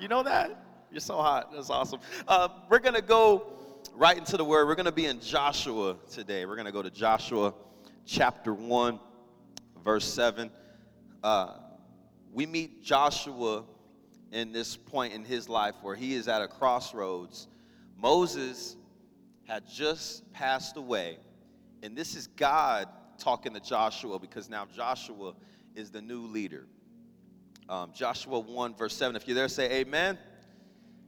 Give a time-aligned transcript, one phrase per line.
[0.00, 0.64] You know that?
[0.90, 1.52] You're so hot.
[1.52, 2.00] That's awesome.
[2.26, 3.52] Uh, we're going to go
[3.94, 4.66] right into the word.
[4.66, 6.46] We're going to be in Joshua today.
[6.46, 7.52] We're going to go to Joshua
[8.06, 8.98] chapter 1,
[9.84, 10.50] verse 7.
[11.22, 11.52] Uh,
[12.32, 13.64] we meet Joshua
[14.32, 17.46] in this point in his life where he is at a crossroads.
[17.98, 18.76] Moses
[19.46, 21.18] had just passed away,
[21.82, 22.88] and this is God
[23.18, 25.34] talking to Joshua because now Joshua
[25.74, 26.64] is the new leader.
[27.70, 29.14] Um, Joshua 1, verse 7.
[29.14, 30.18] If you're there, say amen.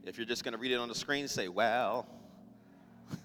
[0.05, 2.07] If you're just going to read it on the screen, say, well,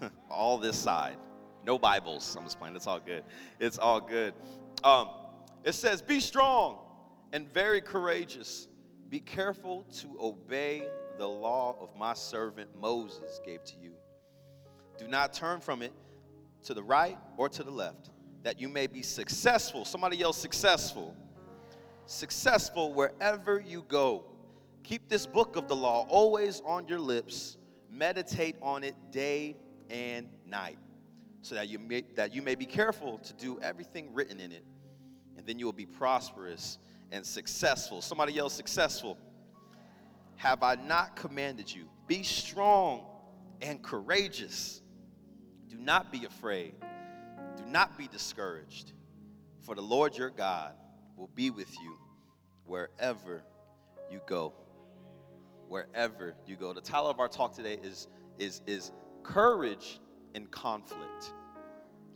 [0.31, 1.17] all this side.
[1.65, 2.37] No Bibles.
[2.37, 2.75] I'm just playing.
[2.75, 3.23] It's all good.
[3.61, 4.35] It's all good.
[4.83, 5.11] Um,
[5.62, 6.79] it says, Be strong
[7.33, 8.67] and very courageous.
[9.09, 13.93] Be careful to obey the law of my servant Moses gave to you.
[14.98, 15.93] Do not turn from it
[16.65, 18.11] to the right or to the left,
[18.43, 19.84] that you may be successful.
[19.84, 21.15] Somebody yell, successful.
[22.09, 24.25] Successful wherever you go.
[24.83, 27.59] Keep this book of the law always on your lips.
[27.91, 29.59] Meditate on it day
[29.91, 30.79] and night,
[31.42, 34.64] so that you may, that you may be careful to do everything written in it,
[35.36, 36.79] and then you will be prosperous
[37.12, 38.01] and successful.
[38.01, 39.19] Somebody yell successful.
[40.36, 41.91] Have I not commanded you?
[42.06, 43.05] Be strong
[43.61, 44.81] and courageous.
[45.69, 46.73] Do not be afraid.
[47.59, 48.92] Do not be discouraged,
[49.61, 50.73] for the Lord your God
[51.19, 51.98] will be with you
[52.64, 53.42] wherever
[54.11, 54.55] you go.
[55.69, 56.72] Wherever you go.
[56.72, 58.06] The title of our talk today is,
[58.38, 58.92] is, is
[59.24, 60.00] Courage
[60.34, 61.34] in Conflict.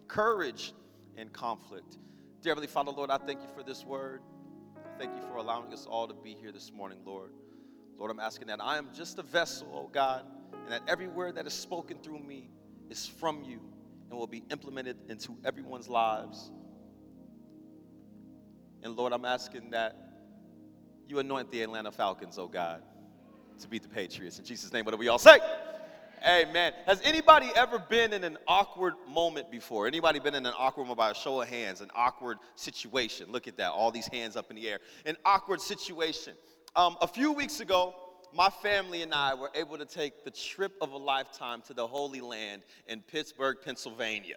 [0.07, 0.73] Courage
[1.17, 1.99] in Conflict.
[2.41, 4.23] Dear Heavenly Father, Lord, I thank you for this word.
[4.99, 7.33] Thank you for allowing us all to be here this morning, Lord.
[7.99, 11.35] Lord, I'm asking that I am just a vessel, oh God, and that every word
[11.35, 12.51] that is spoken through me
[12.89, 13.61] is from you
[14.11, 16.51] and will be implemented into everyone's lives.
[18.83, 19.97] And Lord, I'm asking that
[21.09, 22.83] you anoint the Atlanta Falcons, oh God,
[23.61, 24.39] to beat the Patriots.
[24.39, 25.39] In Jesus' name, what do we all say?
[26.27, 26.73] Amen.
[26.87, 29.89] Has anybody ever been in an awkward moment before?
[29.89, 33.31] Anybody been in an awkward moment by a show of hands, an awkward situation?
[33.31, 34.79] Look at that, all these hands up in the air.
[35.05, 36.35] An awkward situation.
[36.77, 37.95] Um, a few weeks ago,
[38.35, 41.87] my family and I were able to take the trip of a lifetime to the
[41.87, 44.37] Holy Land in Pittsburgh, Pennsylvania.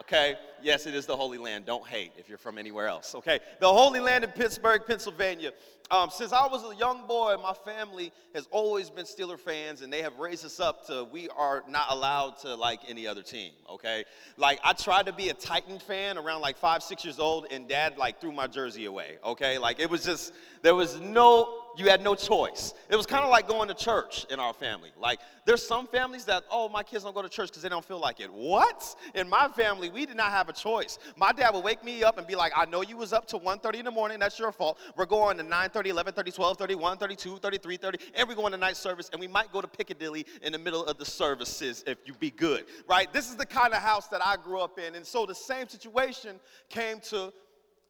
[0.00, 0.36] Okay?
[0.62, 1.66] Yes, it is the Holy Land.
[1.66, 3.14] Don't hate if you're from anywhere else.
[3.14, 3.40] Okay?
[3.60, 5.52] The Holy Land in Pittsburgh, Pennsylvania.
[5.90, 9.92] Um, since I was a young boy, my family has always been Steeler fans, and
[9.92, 13.50] they have raised us up to we are not allowed to like any other team.
[13.68, 14.04] Okay?
[14.36, 17.68] Like I tried to be a Titan fan around like five, six years old, and
[17.68, 19.18] Dad like threw my jersey away.
[19.24, 19.58] Okay?
[19.58, 20.32] Like it was just
[20.62, 22.74] there was no you had no choice.
[22.88, 24.90] It was kind of like going to church in our family.
[24.98, 27.84] Like, there's some families that, oh, my kids don't go to church because they don't
[27.84, 28.32] feel like it.
[28.32, 28.94] What?
[29.14, 30.98] In my family, we did not have a choice.
[31.16, 33.38] My dad would wake me up and be like, I know you was up to
[33.38, 34.18] 1.30 in the morning.
[34.18, 34.78] That's your fault.
[34.96, 39.08] We're going to 9.30, 11.30, 12.30, 1.30, 2.30, 3.30, and we're going to night service,
[39.12, 42.30] and we might go to Piccadilly in the middle of the services if you be
[42.30, 43.12] good, right?
[43.12, 44.94] This is the kind of house that I grew up in.
[44.94, 47.32] And so the same situation came to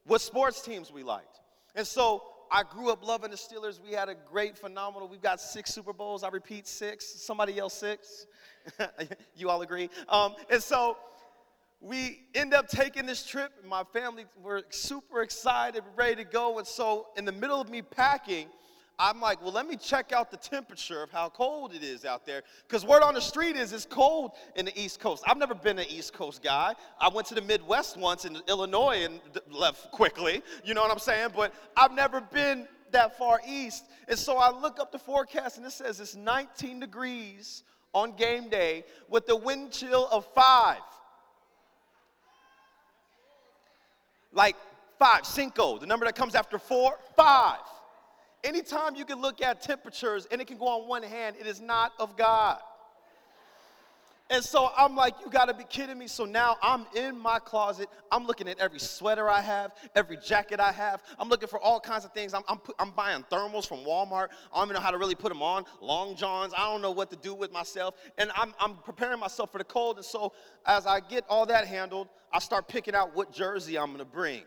[0.06, 1.40] what sports teams we liked.
[1.74, 3.80] And so I grew up loving the Steelers.
[3.80, 5.06] We had a great, phenomenal.
[5.06, 6.24] We've got six Super Bowls.
[6.24, 7.06] I repeat, six.
[7.06, 8.26] Somebody else six.
[9.36, 9.88] you all agree?
[10.08, 10.96] Um, and so
[11.80, 13.52] we end up taking this trip.
[13.60, 16.58] And my family were super excited, ready to go.
[16.58, 18.48] And so, in the middle of me packing,
[19.00, 22.26] I'm like, well, let me check out the temperature of how cold it is out
[22.26, 22.42] there.
[22.68, 25.24] Because word on the street is it's cold in the East Coast.
[25.26, 26.74] I've never been an East Coast guy.
[27.00, 29.18] I went to the Midwest once in Illinois and
[29.50, 30.42] left quickly.
[30.64, 31.30] You know what I'm saying?
[31.34, 33.86] But I've never been that far east.
[34.06, 37.62] And so I look up the forecast and it says it's 19 degrees
[37.94, 40.80] on game day with a wind chill of five.
[44.34, 44.56] Like
[44.98, 47.60] five, cinco, the number that comes after four, five.
[48.42, 51.60] Anytime you can look at temperatures and it can go on one hand, it is
[51.60, 52.58] not of God.
[54.30, 56.06] And so I'm like, you gotta be kidding me.
[56.06, 57.88] So now I'm in my closet.
[58.12, 61.02] I'm looking at every sweater I have, every jacket I have.
[61.18, 62.32] I'm looking for all kinds of things.
[62.32, 64.28] I'm, I'm, I'm buying thermals from Walmart.
[64.52, 65.64] I don't even know how to really put them on.
[65.80, 66.54] Long johns.
[66.56, 67.96] I don't know what to do with myself.
[68.18, 69.96] And I'm, I'm preparing myself for the cold.
[69.96, 70.32] And so
[70.64, 74.44] as I get all that handled, I start picking out what jersey I'm gonna bring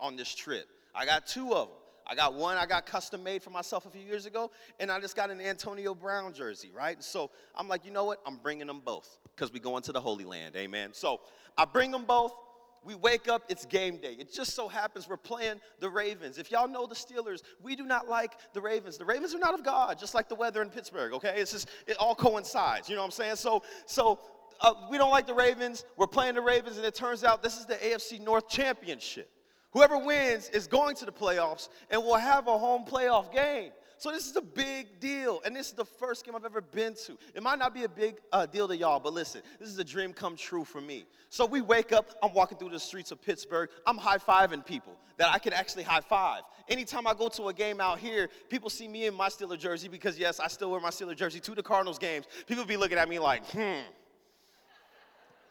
[0.00, 0.66] on this trip.
[0.94, 1.76] I got two of them.
[2.10, 4.98] I got one I got custom made for myself a few years ago, and I
[4.98, 7.00] just got an Antonio Brown jersey, right?
[7.04, 8.20] So I'm like, you know what?
[8.26, 10.90] I'm bringing them both because we go into the Holy Land, amen.
[10.92, 11.20] So
[11.56, 12.34] I bring them both.
[12.82, 14.16] We wake up, it's game day.
[14.18, 16.38] It just so happens we're playing the Ravens.
[16.38, 18.96] If y'all know the Steelers, we do not like the Ravens.
[18.98, 21.34] The Ravens are not of God, just like the weather in Pittsburgh, okay?
[21.36, 23.36] It's just, it all coincides, you know what I'm saying?
[23.36, 24.18] So, so
[24.62, 25.84] uh, we don't like the Ravens.
[25.96, 29.30] We're playing the Ravens, and it turns out this is the AFC North Championship.
[29.72, 33.70] Whoever wins is going to the playoffs and will have a home playoff game.
[33.98, 35.42] So this is a big deal.
[35.44, 37.18] And this is the first game I've ever been to.
[37.34, 39.84] It might not be a big uh, deal to y'all, but listen, this is a
[39.84, 41.04] dream come true for me.
[41.28, 44.96] So we wake up, I'm walking through the streets of Pittsburgh, I'm high fiving people
[45.18, 46.44] that I can actually high five.
[46.66, 49.88] Anytime I go to a game out here, people see me in my Steeler jersey
[49.88, 52.24] because, yes, I still wear my Steeler jersey to the Cardinals games.
[52.46, 53.82] People be looking at me like, hmm.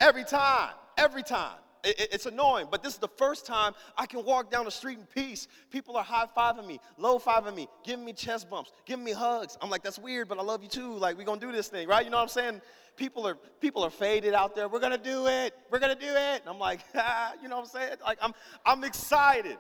[0.02, 1.58] Every time, every time.
[1.84, 5.06] It's annoying, but this is the first time I can walk down the street in
[5.06, 5.48] peace.
[5.72, 9.58] People are high fiving me, low fiving me, giving me chest bumps, giving me hugs.
[9.62, 10.94] I'm like, that's weird, but I love you too.
[10.96, 12.04] Like, we're gonna do this thing, right?
[12.04, 12.62] You know what I'm saying?
[12.98, 14.68] People are people are faded out there.
[14.68, 15.54] We're gonna do it.
[15.72, 16.42] We're gonna do it.
[16.42, 17.98] And I'm like, ah, you know what I'm saying?
[18.04, 18.34] Like, I'm
[18.66, 19.58] I'm excited.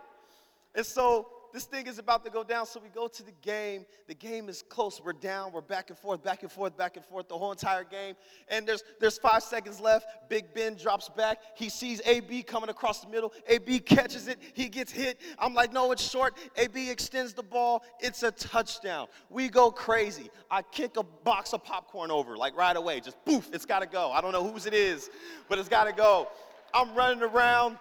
[0.75, 2.65] And so this thing is about to go down.
[2.65, 3.85] So we go to the game.
[4.07, 5.01] The game is close.
[5.03, 5.51] We're down.
[5.51, 8.15] We're back and forth, back and forth, back and forth the whole entire game.
[8.49, 10.07] And there's there's five seconds left.
[10.29, 11.39] Big Ben drops back.
[11.55, 13.33] He sees AB coming across the middle.
[13.47, 14.39] AB catches it.
[14.53, 15.19] He gets hit.
[15.37, 16.37] I'm like, no, it's short.
[16.57, 17.83] AB extends the ball.
[17.99, 19.07] It's a touchdown.
[19.29, 20.29] We go crazy.
[20.51, 22.99] I kick a box of popcorn over like right away.
[22.99, 24.11] Just poof, it's got to go.
[24.11, 25.09] I don't know whose it is,
[25.47, 26.27] but it's got to go.
[26.73, 27.77] I'm running around.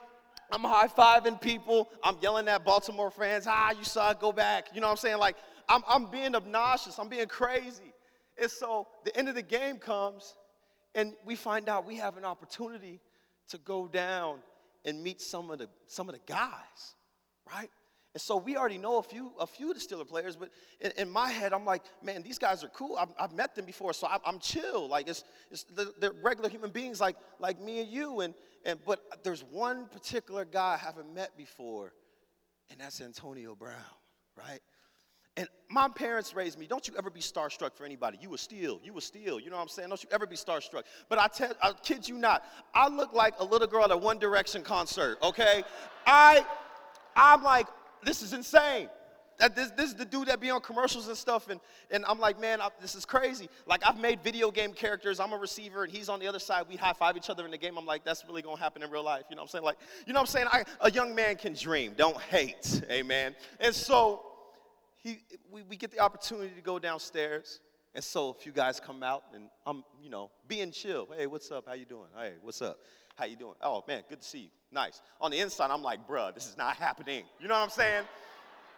[0.50, 1.90] I'm high fiving people.
[2.02, 4.68] I'm yelling at Baltimore fans, ah, you suck, go back.
[4.74, 5.18] You know what I'm saying?
[5.18, 5.36] Like,
[5.68, 7.92] I'm, I'm being obnoxious, I'm being crazy.
[8.40, 10.34] And so the end of the game comes,
[10.94, 13.00] and we find out we have an opportunity
[13.48, 14.38] to go down
[14.84, 16.94] and meet some of the, some of the guys,
[17.52, 17.70] right?
[18.14, 20.92] And so we already know a few, a few of the Steeler players, but in,
[20.96, 22.96] in my head, I'm like, man, these guys are cool.
[22.96, 24.88] I've, I've met them before, so I, am chill.
[24.88, 28.20] Like it's, it's the, they're regular human beings, like, like me and you.
[28.20, 28.34] And,
[28.68, 31.94] and but there's one particular guy I haven't met before,
[32.70, 33.74] and that's Antonio Brown,
[34.36, 34.60] right?
[35.38, 38.18] And my parents raised me, don't you ever be starstruck for anybody.
[38.20, 38.80] You were Steele.
[38.82, 39.38] You were Steele.
[39.40, 39.88] You know what I'm saying?
[39.88, 40.82] Don't you ever be starstruck.
[41.08, 42.44] But I tell I kid you not,
[42.74, 45.64] I look like a little girl at a One Direction concert, okay?
[46.06, 46.44] I
[47.16, 47.68] I'm like
[48.04, 48.88] this is insane.
[49.38, 52.18] That this, this is the dude that be on commercials and stuff, and, and I'm
[52.18, 53.48] like, man, I, this is crazy.
[53.66, 55.20] Like, I've made video game characters.
[55.20, 56.64] I'm a receiver, and he's on the other side.
[56.68, 57.78] We high five each other in the game.
[57.78, 59.24] I'm like, that's really gonna happen in real life.
[59.30, 59.64] You know what I'm saying?
[59.64, 60.46] Like, you know what I'm saying?
[60.50, 62.82] I, a young man can dream, don't hate.
[62.90, 63.36] Amen.
[63.60, 64.24] And so,
[64.96, 65.20] he,
[65.50, 67.60] we, we get the opportunity to go downstairs,
[67.94, 71.08] and so a few guys come out, and I'm, you know, being chill.
[71.16, 71.66] Hey, what's up?
[71.68, 72.08] How you doing?
[72.16, 72.78] Hey, what's up?
[73.14, 73.54] How you doing?
[73.62, 74.48] Oh man, good to see you.
[74.70, 75.00] Nice.
[75.20, 77.24] On the inside, I'm like, bruh, this is not happening.
[77.40, 78.04] You know what I'm saying?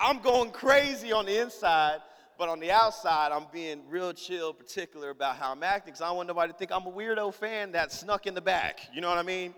[0.00, 1.99] I'm going crazy on the inside,
[2.38, 6.06] but on the outside, I'm being real chill, particular about how I'm acting, because I
[6.06, 8.81] don't want nobody to think I'm a weirdo fan that snuck in the back.
[8.94, 9.55] You know what I mean?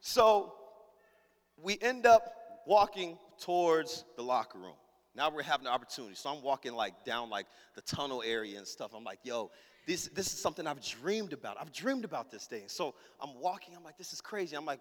[0.00, 0.52] So
[1.62, 2.34] we end up
[2.66, 4.74] walking towards the locker room.
[5.14, 6.16] Now we're having the opportunity.
[6.16, 8.92] So I'm walking like down like the tunnel area and stuff.
[8.94, 9.50] I'm like, yo,
[9.86, 11.56] this, this is something I've dreamed about.
[11.58, 12.64] I've dreamed about this thing.
[12.66, 14.54] So I'm walking, I'm like, this is crazy.
[14.54, 14.80] I'm like,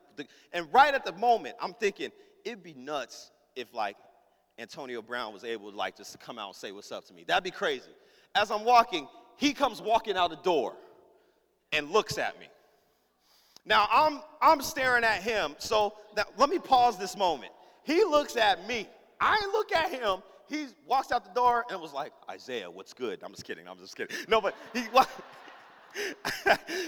[0.52, 2.12] and right at the moment, I'm thinking,
[2.44, 3.96] it'd be nuts if like
[4.58, 7.14] Antonio Brown was able to like just to come out and say what's up to
[7.14, 7.24] me.
[7.28, 7.92] That'd be crazy.
[8.34, 9.08] As I'm walking,
[9.38, 10.76] he comes walking out the door
[11.72, 12.48] and looks at me.
[13.66, 15.56] Now I'm I'm staring at him.
[15.58, 17.52] So that, let me pause this moment.
[17.84, 18.88] He looks at me.
[19.20, 23.20] I look at him he walks out the door and was like, Isaiah, what's good?
[23.24, 23.68] I'm just kidding.
[23.68, 24.16] I'm just kidding.
[24.28, 24.84] No, but he,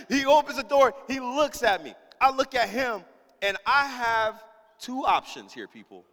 [0.15, 0.93] he opens the door.
[1.07, 1.93] He looks at me.
[2.21, 3.01] I look at him,
[3.41, 4.43] and I have
[4.79, 6.05] two options here, people,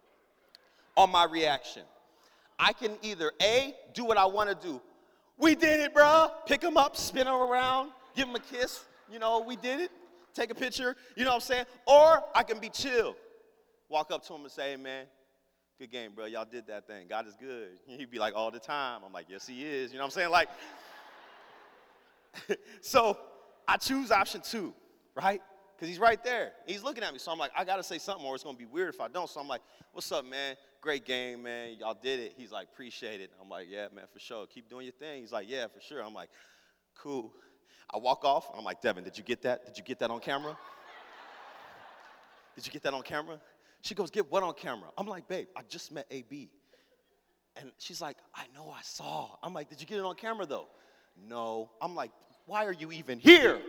[0.95, 1.83] on my reaction.
[2.57, 4.81] I can either A, do what I want to do.
[5.37, 6.29] We did it, bro.
[6.45, 8.85] Pick him up, spin him around, give him a kiss.
[9.11, 9.91] You know, we did it.
[10.33, 10.95] Take a picture.
[11.15, 11.65] You know what I'm saying?
[11.85, 13.15] Or I can be chill.
[13.89, 15.05] Walk up to him and say, hey, man,
[15.77, 16.25] Good game, bro.
[16.25, 17.07] Y'all did that thing.
[17.09, 17.71] God is good.
[17.85, 19.01] He'd be like, all the time.
[19.05, 19.91] I'm like, yes, he is.
[19.91, 20.29] You know what I'm saying?
[20.29, 20.47] Like,
[22.81, 23.17] so
[23.67, 24.73] I choose option two,
[25.15, 25.41] right?
[25.75, 26.53] Because he's right there.
[26.65, 27.19] He's looking at me.
[27.19, 29.01] So I'm like, I got to say something or it's going to be weird if
[29.01, 29.29] I don't.
[29.29, 30.55] So I'm like, what's up, man?
[30.79, 31.75] Great game, man.
[31.79, 32.33] Y'all did it.
[32.37, 33.31] He's like, appreciate it.
[33.41, 34.45] I'm like, yeah, man, for sure.
[34.47, 35.21] Keep doing your thing.
[35.21, 36.03] He's like, yeah, for sure.
[36.03, 36.29] I'm like,
[36.97, 37.33] cool.
[37.93, 38.49] I walk off.
[38.57, 39.65] I'm like, Devin, did you get that?
[39.65, 40.57] Did you get that on camera?
[42.55, 43.39] Did you get that on camera?
[43.81, 44.89] She goes, Get what on camera?
[44.97, 46.49] I'm like, Babe, I just met AB.
[47.57, 49.29] And she's like, I know I saw.
[49.43, 50.67] I'm like, Did you get it on camera though?
[51.27, 51.69] No.
[51.81, 52.11] I'm like,
[52.45, 53.59] Why are you even here?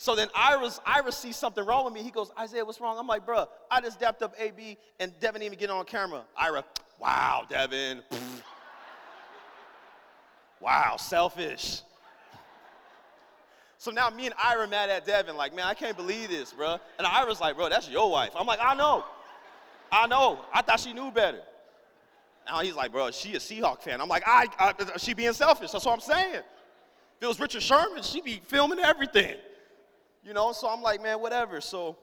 [0.00, 2.02] So then Iris, Iris sees something wrong with me.
[2.02, 2.96] He goes, Isaiah, what's wrong?
[2.98, 6.22] I'm like, bruh, I just dapped up AB and Devin didn't even get on camera.
[6.34, 6.64] Ira,
[6.98, 8.00] wow, Devin.
[10.60, 11.82] wow, selfish.
[13.76, 16.78] So now me and Ira mad at Devin, like, man, I can't believe this, bro.
[16.96, 18.30] And Ira's like, bro, that's your wife.
[18.34, 19.04] I'm like, I know.
[19.92, 20.40] I know.
[20.54, 21.42] I thought she knew better.
[22.46, 24.00] Now he's like, bro, she a Seahawk fan.
[24.00, 25.72] I'm like, I, I she being selfish.
[25.72, 26.36] That's what I'm saying.
[26.36, 29.36] If it was Richard Sherman, she'd be filming everything.
[30.22, 31.60] You know, so I'm like, man, whatever.
[31.60, 31.96] So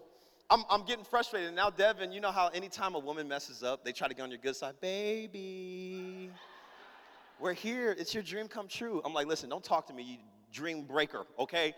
[0.50, 1.54] I'm, I'm getting frustrated.
[1.54, 4.32] Now, Devin, you know how anytime a woman messes up, they try to get on
[4.32, 4.74] your good side.
[4.82, 6.32] Baby,
[7.40, 7.96] we're here.
[7.98, 9.02] It's your dream come true.
[9.06, 10.18] I'm like, listen, don't talk to me, you
[10.52, 11.76] dream breaker, okay?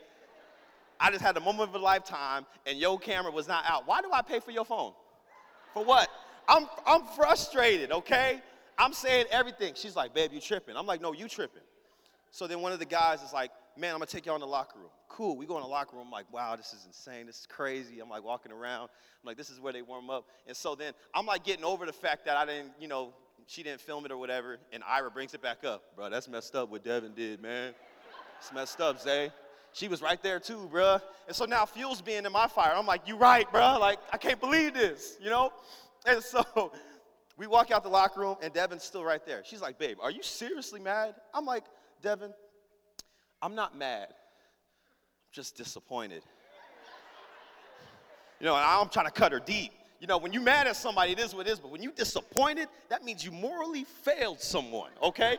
[0.99, 3.87] I just had a moment of a lifetime and your camera was not out.
[3.87, 4.93] Why do I pay for your phone?
[5.73, 6.09] For what?
[6.47, 8.41] I'm, I'm frustrated, okay?
[8.77, 9.73] I'm saying everything.
[9.75, 10.75] She's like, babe, you tripping.
[10.77, 11.61] I'm like, no, you tripping.
[12.31, 14.47] So then one of the guys is like, man, I'm gonna take y'all in the
[14.47, 14.89] locker room.
[15.07, 16.05] Cool, we go in the locker room.
[16.07, 17.25] I'm like, wow, this is insane.
[17.25, 17.99] This is crazy.
[17.99, 18.83] I'm like walking around.
[18.83, 20.25] I'm like, this is where they warm up.
[20.47, 23.13] And so then I'm like getting over the fact that I didn't, you know,
[23.47, 24.59] she didn't film it or whatever.
[24.71, 25.95] And Ira brings it back up.
[25.95, 27.73] Bro, that's messed up what Devin did, man.
[28.39, 29.31] It's messed up, Zay.
[29.73, 30.99] She was right there too, bro.
[31.27, 32.73] And so now fuel's being in my fire.
[32.75, 33.77] I'm like, you right, bro.
[33.79, 35.51] Like, I can't believe this, you know?
[36.05, 36.71] And so
[37.37, 39.43] we walk out the locker room and Devin's still right there.
[39.45, 41.15] She's like, babe, are you seriously mad?
[41.33, 41.63] I'm like,
[42.01, 42.33] Devin,
[43.41, 44.07] I'm not mad.
[44.09, 44.15] I'm
[45.31, 46.23] just disappointed.
[48.39, 49.71] You know, I'm trying to cut her deep.
[49.99, 51.91] You know, when you're mad at somebody, it is what it is, but when you're
[51.91, 55.37] disappointed, that means you morally failed someone, okay?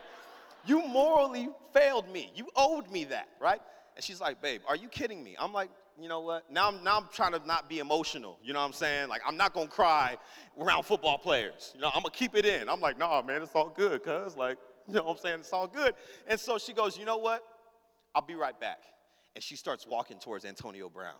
[0.66, 2.30] You morally failed me.
[2.34, 3.60] You owed me that, right?
[3.96, 5.34] And she's like, babe, are you kidding me?
[5.38, 6.50] I'm like, you know what?
[6.50, 8.38] Now I'm, now I'm trying to not be emotional.
[8.42, 9.08] You know what I'm saying?
[9.08, 10.16] Like, I'm not going to cry
[10.60, 11.72] around football players.
[11.74, 12.68] You know, I'm going to keep it in.
[12.68, 14.36] I'm like, nah, man, it's all good, cuz.
[14.36, 15.40] Like, you know what I'm saying?
[15.40, 15.94] It's all good.
[16.26, 17.44] And so she goes, you know what?
[18.14, 18.80] I'll be right back.
[19.34, 21.14] And she starts walking towards Antonio Brown.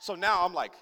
[0.00, 0.72] So now I'm like,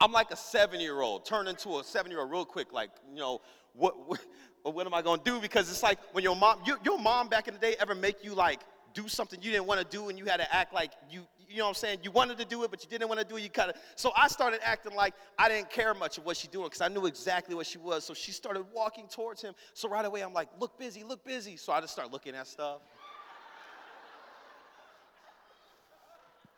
[0.00, 2.72] I'm like a seven year old, turned into a seven year old real quick.
[2.72, 3.40] Like, you know,
[3.74, 4.20] what, what,
[4.62, 5.40] what am I gonna do?
[5.40, 8.24] Because it's like when your mom, your, your mom back in the day ever make
[8.24, 8.60] you like
[8.94, 11.58] do something you didn't want to do and you had to act like you, you
[11.58, 11.98] know what I'm saying?
[12.02, 13.42] You wanted to do it, but you didn't want to do it.
[13.42, 16.48] You kind of, so I started acting like I didn't care much of what she
[16.48, 18.04] doing because I knew exactly what she was.
[18.04, 19.54] So she started walking towards him.
[19.74, 21.56] So right away I'm like, look busy, look busy.
[21.56, 22.80] So I just start looking at stuff.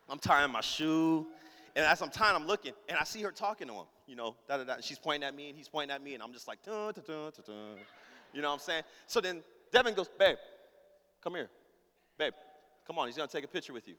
[0.08, 1.26] I'm tying my shoe.
[1.74, 4.34] And as I'm tying, I'm looking, and I see her talking to him, you know,
[4.48, 4.76] da da da.
[4.80, 7.04] She's pointing at me, and he's pointing at me, and I'm just like, dun, dun,
[7.06, 7.56] dun, dun, dun.
[8.32, 8.82] you know what I'm saying?
[9.06, 10.38] So then Devin goes, babe,
[11.22, 11.50] come here.
[12.16, 12.32] Babe,
[12.86, 13.94] come on, he's gonna take a picture with you.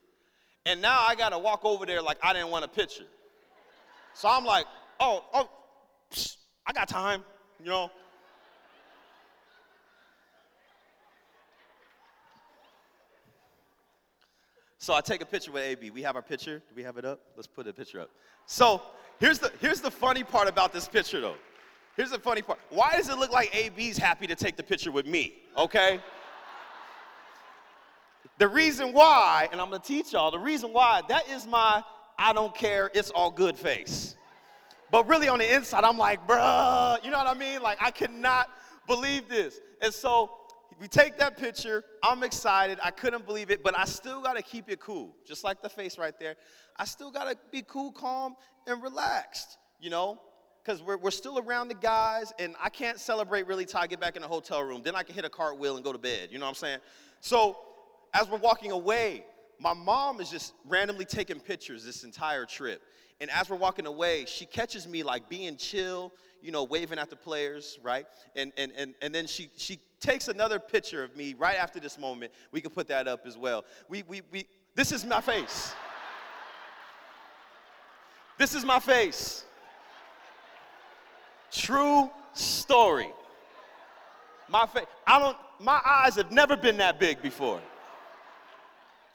[0.66, 3.06] And now I gotta walk over there like I didn't want a picture.
[4.14, 4.66] So I'm like,
[5.00, 5.50] oh, oh,
[6.12, 7.24] psh, I got time,
[7.64, 7.92] you know.
[14.88, 15.90] So I take a picture with AB.
[15.90, 16.60] We have our picture.
[16.60, 17.20] Do we have it up?
[17.36, 18.10] Let's put a picture up.
[18.46, 18.82] So
[19.20, 21.36] here's the here's the funny part about this picture though.
[21.98, 22.58] Here's the funny part.
[22.70, 25.34] Why does it look like AB's happy to take the picture with me?
[25.58, 26.00] Okay?
[28.38, 31.84] The reason why, and I'm gonna teach y'all, the reason why, that is my
[32.18, 34.16] I don't care, it's all good face.
[34.90, 37.62] But really on the inside, I'm like, bruh, you know what I mean?
[37.62, 38.50] Like, I cannot
[38.88, 39.60] believe this.
[39.82, 40.32] And so
[40.80, 41.84] we take that picture.
[42.04, 42.80] I'm excited.
[42.84, 45.70] I couldn't believe it, but I still got to keep it cool, just like the
[45.70, 46.36] face right there.
[46.78, 48.36] I still got to be cool, calm,
[48.68, 50.20] and relaxed, you know,
[50.64, 54.00] because we're, we're still around the guys, and I can't celebrate really till I get
[54.00, 54.82] back in the hotel room.
[54.84, 56.80] Then I can hit a cartwheel and go to bed, you know what I'm saying?
[57.22, 57.58] So
[58.14, 59.26] as we're walking away,
[59.60, 62.82] my mom is just randomly taking pictures this entire trip.
[63.20, 66.14] And as we're walking away, she catches me like being chill,
[66.48, 68.06] you know, waving at the players, right?
[68.38, 72.00] And and and, and then she she takes another picture of me right after this
[72.00, 72.32] moment.
[72.54, 73.66] We can put that up as well.
[73.90, 75.74] We we we this is my face.
[78.38, 79.44] This is my face.
[81.52, 83.12] True story.
[84.48, 84.86] My face.
[85.06, 87.60] I don't my eyes have never been that big before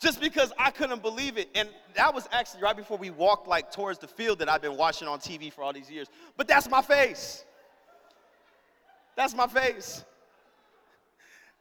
[0.03, 1.49] just because I couldn't believe it.
[1.55, 4.77] And that was actually right before we walked like towards the field that I've been
[4.77, 6.09] watching on TV for all these years.
[6.37, 7.45] But that's my face.
[9.17, 10.05] That's my face.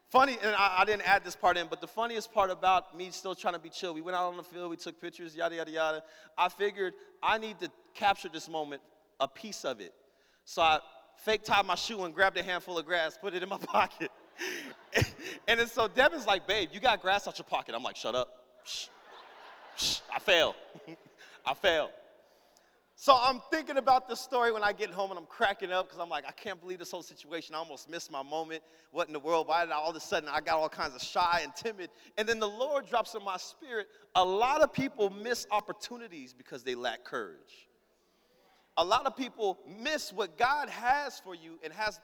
[0.09, 3.11] Funny, and I, I, didn't add this part in, but the funniest part about me
[3.11, 5.55] still trying to be chill, we went out on the field, we took pictures, yada,
[5.55, 6.03] yada, yada.
[6.37, 6.93] I figured
[7.23, 8.81] I need to capture this moment,
[9.21, 9.93] a piece of it.
[10.43, 10.79] So I
[11.23, 14.11] fake tied my shoe and grabbed a handful of grass, put it in my pocket.
[15.47, 17.75] And then so Devin's like, babe, you got grass out your pocket.
[17.75, 18.29] I'm like, shut up.
[18.63, 18.87] Shh.
[19.77, 19.99] Shh.
[20.13, 20.55] I fail.
[21.45, 21.89] I fail.
[22.95, 25.99] So I'm thinking about this story when I get home and I'm cracking up because
[25.99, 27.55] I'm like, I can't believe this whole situation.
[27.55, 28.61] I almost missed my moment.
[28.91, 29.47] What in the world?
[29.47, 31.89] Why did I, all of a sudden I got all kinds of shy and timid?
[32.19, 33.87] And then the Lord drops in my spirit.
[34.13, 37.67] A lot of people miss opportunities because they lack courage
[38.77, 41.99] a lot of people miss what God has for you and has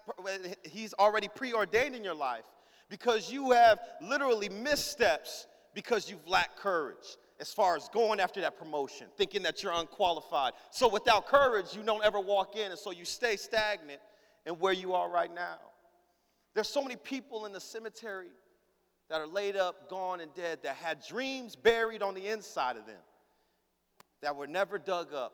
[0.64, 2.44] he's already preordained in your life
[2.90, 8.58] because you have literally missteps because you've lacked courage as far as going after that
[8.58, 10.54] promotion, thinking that you're unqualified.
[10.72, 14.00] So without courage, you don't ever walk in and so you stay stagnant
[14.46, 15.58] in where you are right now.
[16.56, 18.32] There's so many people in the cemetery
[19.10, 22.86] that are laid up, gone, and dead that had dreams buried on the inside of
[22.86, 22.96] them
[24.22, 25.34] that were never dug up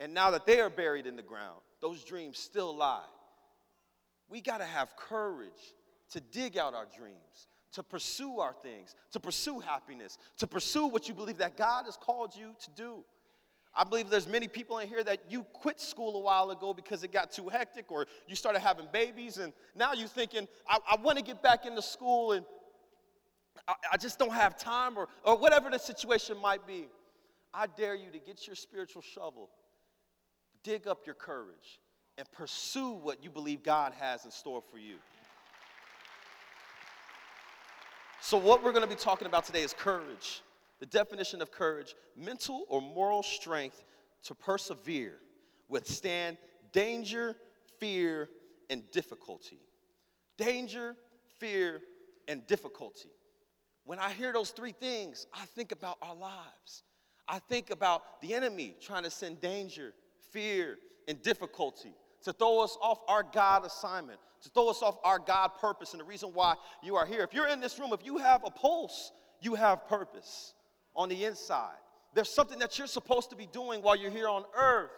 [0.00, 3.04] and now that they are buried in the ground, those dreams still lie.
[4.28, 5.74] We got to have courage
[6.14, 11.08] to dig out our dreams, to pursue our things, to pursue happiness, to pursue what
[11.08, 13.04] you believe that God has called you to do.
[13.74, 17.02] I believe there's many people in here that you quit school a while ago because
[17.02, 20.96] it got too hectic or you started having babies and now you're thinking, I, I
[21.02, 22.46] want to get back into school and
[23.66, 26.86] I, I just don't have time or, or whatever the situation might be.
[27.52, 29.50] I dare you to get your spiritual shovel,
[30.62, 31.80] dig up your courage,
[32.16, 34.98] and pursue what you believe God has in store for you.
[38.24, 40.40] So, what we're going to be talking about today is courage.
[40.80, 43.84] The definition of courage mental or moral strength
[44.22, 45.18] to persevere,
[45.68, 46.38] withstand
[46.72, 47.36] danger,
[47.78, 48.30] fear,
[48.70, 49.58] and difficulty.
[50.38, 50.96] Danger,
[51.38, 51.82] fear,
[52.26, 53.10] and difficulty.
[53.84, 56.82] When I hear those three things, I think about our lives.
[57.28, 59.92] I think about the enemy trying to send danger,
[60.32, 60.78] fear,
[61.08, 61.92] and difficulty
[62.24, 66.00] to throw us off our God assignment, to throw us off our God purpose, and
[66.00, 67.22] the reason why you are here.
[67.22, 70.54] If you're in this room, if you have a pulse, you have purpose
[70.96, 71.76] on the inside.
[72.14, 74.90] There's something that you're supposed to be doing while you're here on earth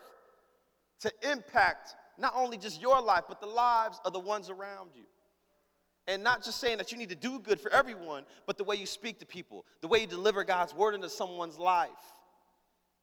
[1.00, 5.04] to impact not only just your life, but the lives of the ones around you.
[6.08, 8.76] And not just saying that you need to do good for everyone, but the way
[8.76, 11.90] you speak to people, the way you deliver God's word into someone's life.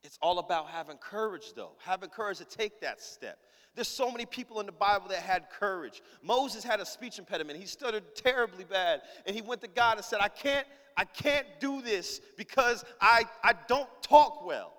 [0.04, 3.38] It's all about having courage, though, having courage to take that step.
[3.76, 6.02] There's so many people in the Bible that had courage.
[6.22, 7.58] Moses had a speech impediment.
[7.58, 9.02] He stuttered terribly bad.
[9.26, 13.26] And he went to God and said, I can't I can't do this because I,
[13.44, 14.74] I don't talk well.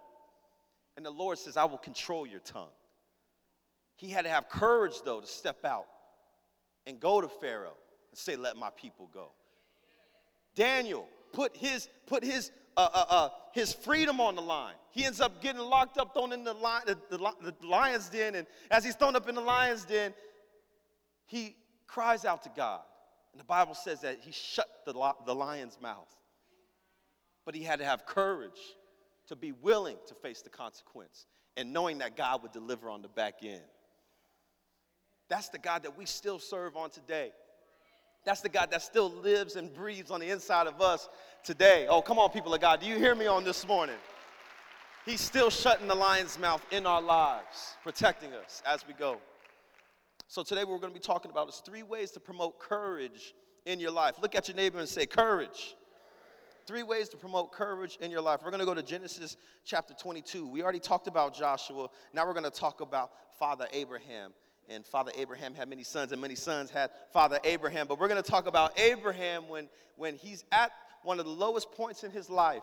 [0.96, 2.70] And the Lord says, I will control your tongue.
[3.96, 5.86] He had to have courage, though, to step out
[6.86, 7.76] and go to Pharaoh
[8.10, 9.30] and say, Let my people go.
[10.54, 14.74] Daniel put his, put his, uh, uh, uh, his freedom on the line.
[14.90, 18.34] He ends up getting locked up, thrown in the, lion, the, the, the lion's den.
[18.34, 20.14] And as he's thrown up in the lion's den,
[21.26, 22.80] he cries out to God.
[23.32, 24.92] And the Bible says that he shut the,
[25.26, 26.14] the lion's mouth.
[27.44, 28.60] But he had to have courage
[29.28, 33.08] to be willing to face the consequence and knowing that God would deliver on the
[33.08, 33.60] back end.
[35.28, 37.32] That's the God that we still serve on today.
[38.24, 41.08] That's the God that still lives and breathes on the inside of us
[41.42, 41.86] today.
[41.88, 42.80] Oh, come on, people of God.
[42.80, 43.96] Do you hear me on this morning?
[45.04, 49.18] He's still shutting the lion's mouth in our lives, protecting us as we go.
[50.28, 53.34] So today what we're going to be talking about is three ways to promote courage
[53.66, 54.14] in your life.
[54.22, 55.76] Look at your neighbor and say, courage.
[56.66, 58.40] Three ways to promote courage in your life.
[58.42, 60.48] We're going to go to Genesis chapter 22.
[60.48, 61.88] We already talked about Joshua.
[62.14, 64.32] Now we're going to talk about Father Abraham.
[64.68, 67.86] And Father Abraham had many sons, and many sons had Father Abraham.
[67.86, 70.72] But we're going to talk about Abraham when, when he's at
[71.02, 72.62] one of the lowest points in his life,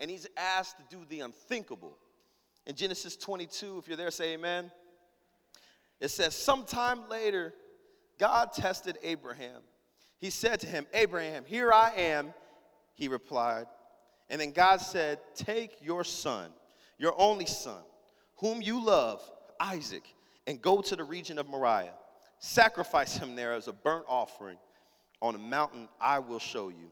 [0.00, 1.96] and he's asked to do the unthinkable.
[2.66, 4.70] In Genesis 22, if you're there, say amen.
[6.00, 7.54] It says, Sometime later,
[8.18, 9.62] God tested Abraham.
[10.18, 12.32] He said to him, Abraham, here I am.
[12.94, 13.66] He replied.
[14.30, 16.50] And then God said, Take your son,
[16.98, 17.82] your only son,
[18.36, 19.22] whom you love,
[19.60, 20.04] Isaac,
[20.46, 21.94] and go to the region of Moriah.
[22.38, 24.58] Sacrifice him there as a burnt offering
[25.22, 26.90] on a mountain I will show you.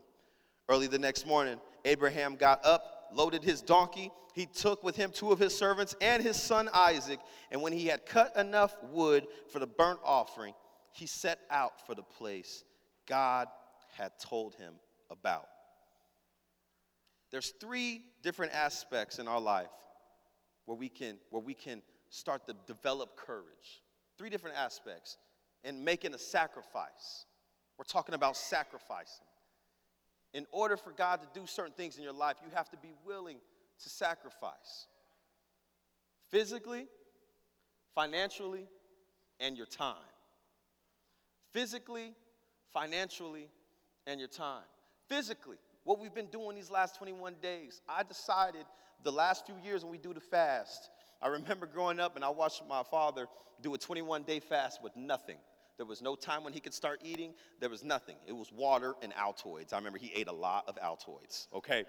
[0.68, 4.10] Early the next morning, Abraham got up loaded his donkey.
[4.34, 7.20] He took with him two of his servants and his son Isaac.
[7.50, 10.54] And when he had cut enough wood for the burnt offering,
[10.92, 12.64] he set out for the place
[13.06, 13.48] God
[13.96, 14.74] had told him
[15.10, 15.46] about.
[17.30, 19.70] There's three different aspects in our life
[20.66, 21.82] where we can, where we can
[22.12, 23.82] start to develop courage.
[24.16, 25.16] Three different aspects.
[25.64, 27.26] And making a sacrifice.
[27.76, 29.26] We're talking about sacrificing
[30.34, 32.92] in order for God to do certain things in your life, you have to be
[33.04, 33.38] willing
[33.82, 34.86] to sacrifice
[36.30, 36.86] physically,
[37.94, 38.66] financially,
[39.40, 39.96] and your time.
[41.50, 42.14] Physically,
[42.72, 43.48] financially,
[44.06, 44.64] and your time.
[45.08, 48.64] Physically, what we've been doing these last 21 days, I decided
[49.04, 50.88] the last few years when we do the fast,
[51.22, 53.26] I remember growing up and I watched my father
[53.62, 55.36] do a 21 day fast with nothing.
[55.76, 57.32] There was no time when he could start eating.
[57.60, 58.16] There was nothing.
[58.26, 59.72] It was water and Altoids.
[59.72, 61.84] I remember he ate a lot of Altoids, okay?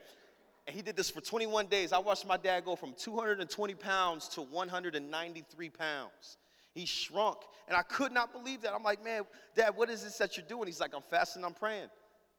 [0.65, 1.91] And he did this for 21 days.
[1.91, 6.37] I watched my dad go from 220 pounds to 193 pounds.
[6.73, 8.73] He shrunk, and I could not believe that.
[8.73, 9.23] I'm like, man,
[9.55, 10.67] dad, what is this that you're doing?
[10.67, 11.89] He's like, I'm fasting, I'm praying.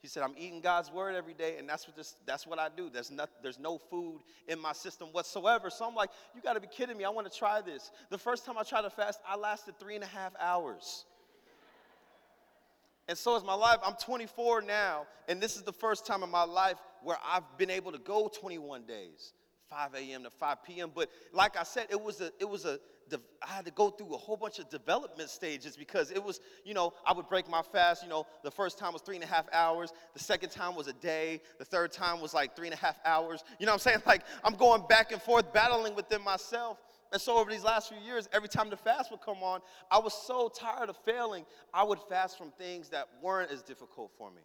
[0.05, 2.69] He said, I'm eating God's word every day, and that's what, this, that's what I
[2.69, 2.90] do.
[2.93, 5.71] There's, not, there's no food in my system whatsoever.
[5.71, 7.05] So I'm like, you got to be kidding me.
[7.05, 7.90] I want to try this.
[8.11, 11.07] The first time I tried to fast, I lasted three and a half hours.
[13.09, 13.79] And so is my life.
[13.83, 17.71] I'm 24 now, and this is the first time in my life where I've been
[17.71, 19.33] able to go 21 days,
[19.71, 20.25] 5 a.m.
[20.25, 20.90] to 5 p.m.
[20.95, 23.90] But like I said, it was a it was a de- I had to go
[23.90, 27.49] through a whole bunch of development stages because it was, you know, I would break
[27.49, 28.03] my fast.
[28.03, 29.93] You know, the first time was three and a half hours.
[30.12, 31.40] The second time was a day.
[31.59, 33.45] The third time was like three and a half hours.
[33.59, 34.03] You know what I'm saying?
[34.07, 36.79] Like I'm going back and forth, battling within myself.
[37.12, 39.99] And so over these last few years, every time the fast would come on, I
[39.99, 41.47] was so tired of failing.
[41.73, 44.43] I would fast from things that weren't as difficult for me.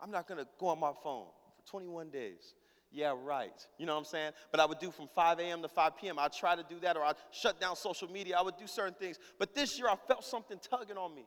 [0.00, 1.26] I'm not gonna go on my phone
[1.56, 2.54] for 21 days.
[2.92, 3.66] Yeah, right.
[3.78, 4.32] You know what I'm saying?
[4.50, 5.62] But I would do from 5 a.m.
[5.62, 6.18] to 5 p.m.
[6.18, 8.36] I'd try to do that, or I'd shut down social media.
[8.38, 9.18] I would do certain things.
[9.38, 11.24] But this year, I felt something tugging on me.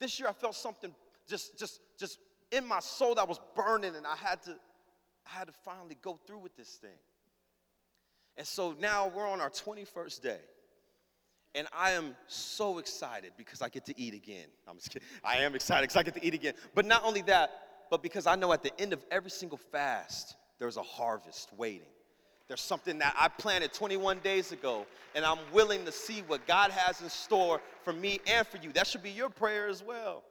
[0.00, 0.90] This year, I felt something
[1.28, 2.18] just, just, just
[2.50, 4.52] in my soul that was burning, and I had to,
[5.26, 6.98] I had to finally go through with this thing.
[8.36, 10.40] And so now we're on our 21st day.
[11.54, 14.46] And I am so excited because I get to eat again.
[14.66, 15.06] I'm just kidding.
[15.22, 16.54] I am excited because I get to eat again.
[16.74, 17.50] But not only that,
[17.90, 21.88] but because I know at the end of every single fast, there's a harvest waiting.
[22.46, 26.70] There's something that I planted 21 days ago, and I'm willing to see what God
[26.70, 28.70] has in store for me and for you.
[28.72, 30.22] That should be your prayer as well.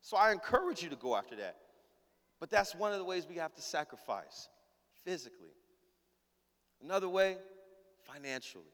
[0.00, 1.56] So I encourage you to go after that.
[2.38, 4.48] But that's one of the ways we have to sacrifice
[5.04, 5.48] physically.
[6.82, 7.38] Another way,
[8.02, 8.64] financially.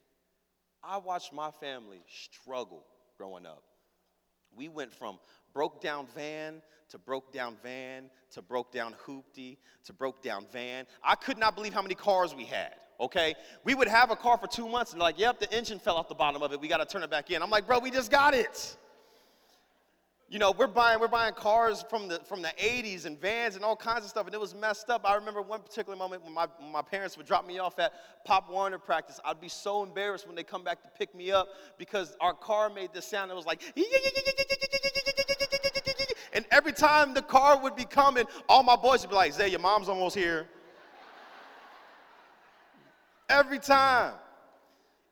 [0.82, 2.84] I watched my family struggle
[3.16, 3.62] growing up.
[4.56, 5.18] We went from
[5.52, 10.86] broke down van to broke down van to broke down hoopty to broke down van.
[11.02, 12.74] I could not believe how many cars we had.
[13.00, 13.34] Okay,
[13.64, 16.08] we would have a car for two months and like, yep, the engine fell off
[16.08, 16.60] the bottom of it.
[16.60, 17.42] We got to turn it back in.
[17.42, 18.76] I'm like, bro, we just got it
[20.30, 23.64] you know, we're buying we're buying cars from the from the 80s and vans and
[23.64, 25.02] all kinds of stuff, and it was messed up.
[25.04, 27.92] I remember one particular moment when my, when my parents would drop me off at
[28.24, 29.18] Pop Warner practice.
[29.24, 32.70] I'd be so embarrassed when they come back to pick me up because our car
[32.70, 33.32] made this sound.
[33.32, 33.60] It was like,
[36.40, 39.48] and every time the car would be coming, all my boys would be like, "Zay,
[39.48, 40.48] your mom's almost here."
[43.28, 44.14] Every time.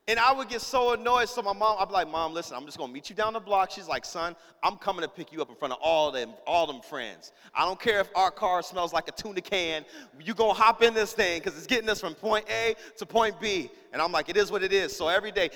[0.07, 1.29] And I would get so annoyed.
[1.29, 3.39] So my mom, I'd be like, Mom, listen, I'm just gonna meet you down the
[3.39, 3.69] block.
[3.69, 6.65] She's like, son, I'm coming to pick you up in front of all them, all
[6.65, 7.31] them friends.
[7.53, 9.85] I don't care if our car smells like a tuna can.
[10.19, 13.39] You gonna hop in this thing because it's getting us from point A to point
[13.39, 13.69] B.
[13.93, 14.97] And I'm like, it is what it is.
[14.97, 15.51] So every day,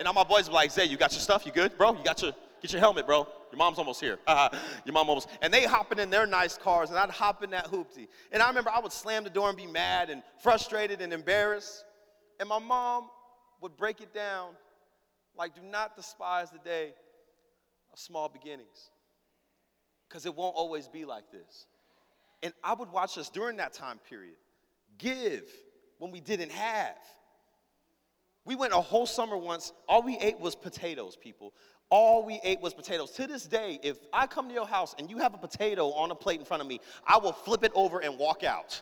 [0.00, 1.46] and all my boys would be like, Zay, you got your stuff?
[1.46, 1.92] You good, bro?
[1.94, 2.32] You got your
[2.64, 3.28] get your helmet, bro.
[3.52, 4.18] Your mom's almost here.
[4.26, 4.48] Uh,
[4.86, 5.28] your mom almost.
[5.42, 8.08] And they hopping in their nice cars, and I'd hop in that hoopty.
[8.32, 11.84] And I remember I would slam the door and be mad and frustrated and embarrassed.
[12.40, 13.10] And my mom
[13.60, 14.52] would break it down
[15.36, 16.94] like, do not despise the day
[17.92, 18.90] of small beginnings.
[20.08, 21.66] Because it won't always be like this.
[22.42, 24.36] And I would watch us during that time period
[24.96, 25.44] give
[25.98, 26.96] when we didn't have.
[28.46, 31.54] We went a whole summer once, all we ate was potatoes, people.
[31.90, 33.10] All we ate was potatoes.
[33.12, 36.10] To this day, if I come to your house and you have a potato on
[36.10, 38.80] a plate in front of me, I will flip it over and walk out.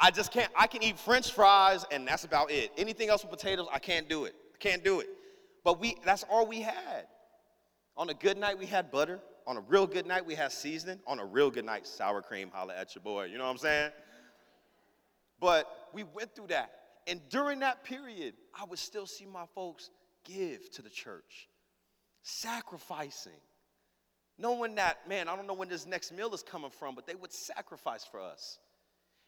[0.00, 2.70] I just can't, I can eat french fries and that's about it.
[2.76, 4.34] Anything else with potatoes, I can't do it.
[4.54, 5.08] I can't do it.
[5.64, 7.06] But we, that's all we had.
[7.96, 9.18] On a good night, we had butter.
[9.46, 11.00] On a real good night, we had seasoning.
[11.06, 13.24] On a real good night, sour cream, holla at your boy.
[13.24, 13.90] You know what I'm saying?
[15.40, 16.70] But we went through that.
[17.08, 19.90] And during that period, I would still see my folks
[20.28, 21.48] give to the church,
[22.22, 23.40] sacrificing,
[24.38, 27.14] knowing that, man, I don't know when this next meal is coming from, but they
[27.14, 28.58] would sacrifice for us.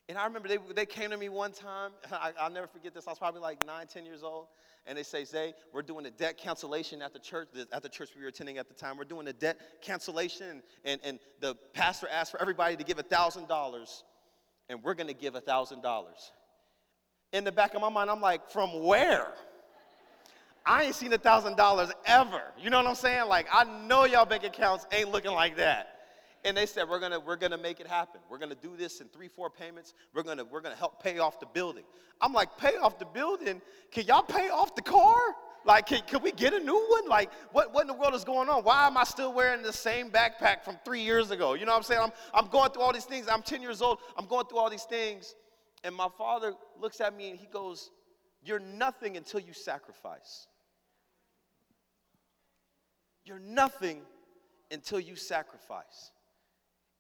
[0.09, 1.93] And I remember they, they came to me one time.
[2.13, 3.07] I, will never forget this.
[3.07, 4.47] I was probably like nine, ten years old.
[4.87, 8.11] And they say, Zay, we're doing a debt cancellation at the church, at the church
[8.17, 8.97] we were attending at the time.
[8.97, 10.63] We're doing a debt cancellation.
[10.85, 14.03] And, and the pastor asked for everybody to give $1,000.
[14.69, 16.05] And we're to give $1,000.
[17.33, 19.33] In the back of my mind, I'm like, from where?
[20.67, 22.43] I ain't seen a $1,000 ever.
[22.59, 23.29] You know what I'm saying?
[23.29, 25.97] Like, I know y'all bank accounts ain't looking like that.
[26.45, 28.21] And they said, we're gonna, we're gonna make it happen.
[28.31, 29.93] We're gonna do this in three, four payments.
[30.15, 31.85] We're gonna, we're gonna help pay off the building.
[32.21, 33.61] I'm like, pay off the building?
[33.91, 35.19] Can y'all pay off the car?
[35.67, 37.07] Like, can, can we get a new one?
[37.07, 38.65] Like, what, what in the world is going on?
[38.65, 41.53] Why am I still wearing the same backpack from three years ago?
[41.53, 42.01] You know what I'm saying?
[42.03, 43.27] I'm, I'm going through all these things.
[43.31, 43.99] I'm 10 years old.
[44.17, 45.35] I'm going through all these things.
[45.85, 47.91] And my father looks at me and he goes,
[48.43, 50.47] You're nothing until you sacrifice.
[53.25, 54.01] You're nothing
[54.71, 56.13] until you sacrifice.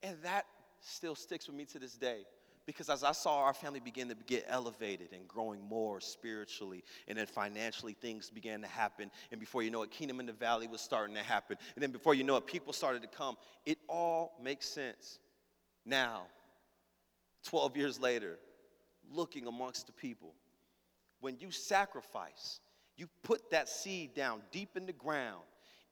[0.02, 0.46] And that
[0.80, 2.24] still sticks with me to this day.
[2.66, 7.18] Because as I saw our family begin to get elevated and growing more spiritually, and
[7.18, 10.68] then financially things began to happen, and before you know it, Kingdom in the Valley
[10.68, 13.36] was starting to happen, and then before you know it, people started to come.
[13.66, 15.18] It all makes sense.
[15.84, 16.24] Now,
[17.46, 18.38] 12 years later,
[19.10, 20.34] looking amongst the people,
[21.20, 22.60] when you sacrifice,
[22.96, 25.42] you put that seed down deep in the ground,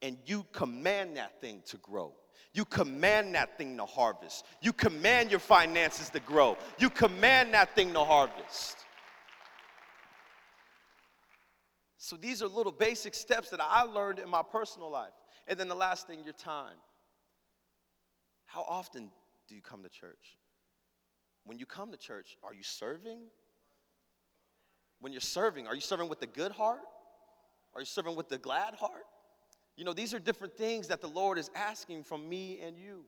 [0.03, 2.13] and you command that thing to grow.
[2.55, 4.45] You command that thing to harvest.
[4.63, 6.57] You command your finances to grow.
[6.79, 8.77] You command that thing to harvest.
[11.99, 15.13] So these are little basic steps that I learned in my personal life.
[15.47, 16.77] And then the last thing, your time.
[18.47, 19.11] How often
[19.47, 20.39] do you come to church?
[21.45, 23.19] When you come to church, are you serving?
[25.01, 26.81] When you're serving, are you serving with the good heart?
[27.75, 29.05] Are you serving with the glad heart?
[29.77, 33.05] You know, these are different things that the Lord is asking from me and you.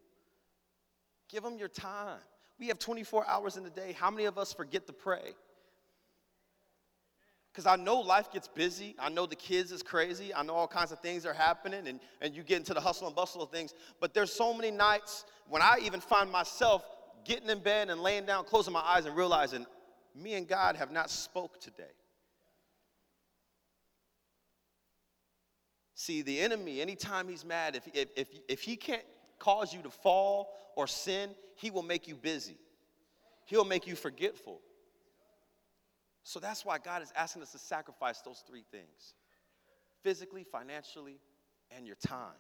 [1.28, 2.20] Give Him your time.
[2.58, 3.96] We have 24 hours in the day.
[3.98, 5.34] How many of us forget to pray?
[7.52, 8.94] Because I know life gets busy.
[8.98, 10.32] I know the kids is crazy.
[10.32, 13.08] I know all kinds of things are happening, and, and you get into the hustle
[13.08, 13.74] and bustle of things.
[14.00, 16.84] But there's so many nights when I even find myself
[17.24, 19.66] getting in bed and laying down, closing my eyes, and realizing
[20.14, 21.84] me and God have not spoke today.
[25.94, 29.02] See, the enemy, anytime he's mad, if, if, if, if he can't
[29.38, 32.56] cause you to fall or sin, he will make you busy.
[33.44, 34.60] He'll make you forgetful.
[36.22, 39.14] So that's why God is asking us to sacrifice those three things
[40.02, 41.20] physically, financially,
[41.70, 42.38] and your time.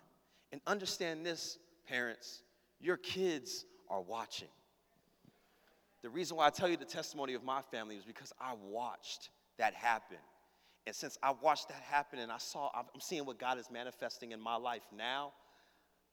[0.52, 2.42] And understand this, parents,
[2.80, 4.48] your kids are watching.
[6.02, 9.30] The reason why I tell you the testimony of my family is because I watched
[9.58, 10.16] that happen.
[10.86, 14.32] And since I watched that happen and I saw, I'm seeing what God is manifesting
[14.32, 15.32] in my life now,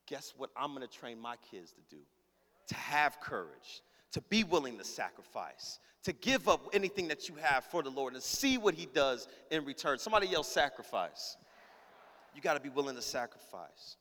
[0.06, 2.02] guess what I'm gonna train my kids to do?
[2.68, 7.64] To have courage, to be willing to sacrifice, to give up anything that you have
[7.64, 9.98] for the Lord and see what He does in return.
[9.98, 11.36] Somebody yell sacrifice.
[12.34, 13.96] You gotta be willing to sacrifice.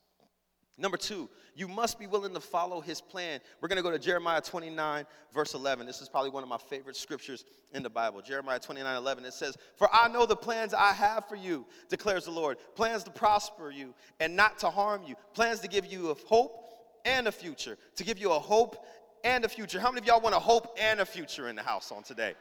[0.80, 3.40] Number two, you must be willing to follow his plan.
[3.60, 5.88] We're going to go to Jeremiah 29, verse 11.
[5.88, 8.22] This is probably one of my favorite scriptures in the Bible.
[8.22, 9.26] Jeremiah 29, 11.
[9.26, 13.04] It says, For I know the plans I have for you, declares the Lord plans
[13.06, 16.64] to prosper you and not to harm you, plans to give you a hope
[17.06, 18.86] and a future, to give you a hope
[19.24, 19.80] and a future.
[19.80, 22.36] How many of y'all want a hope and a future in the house on today?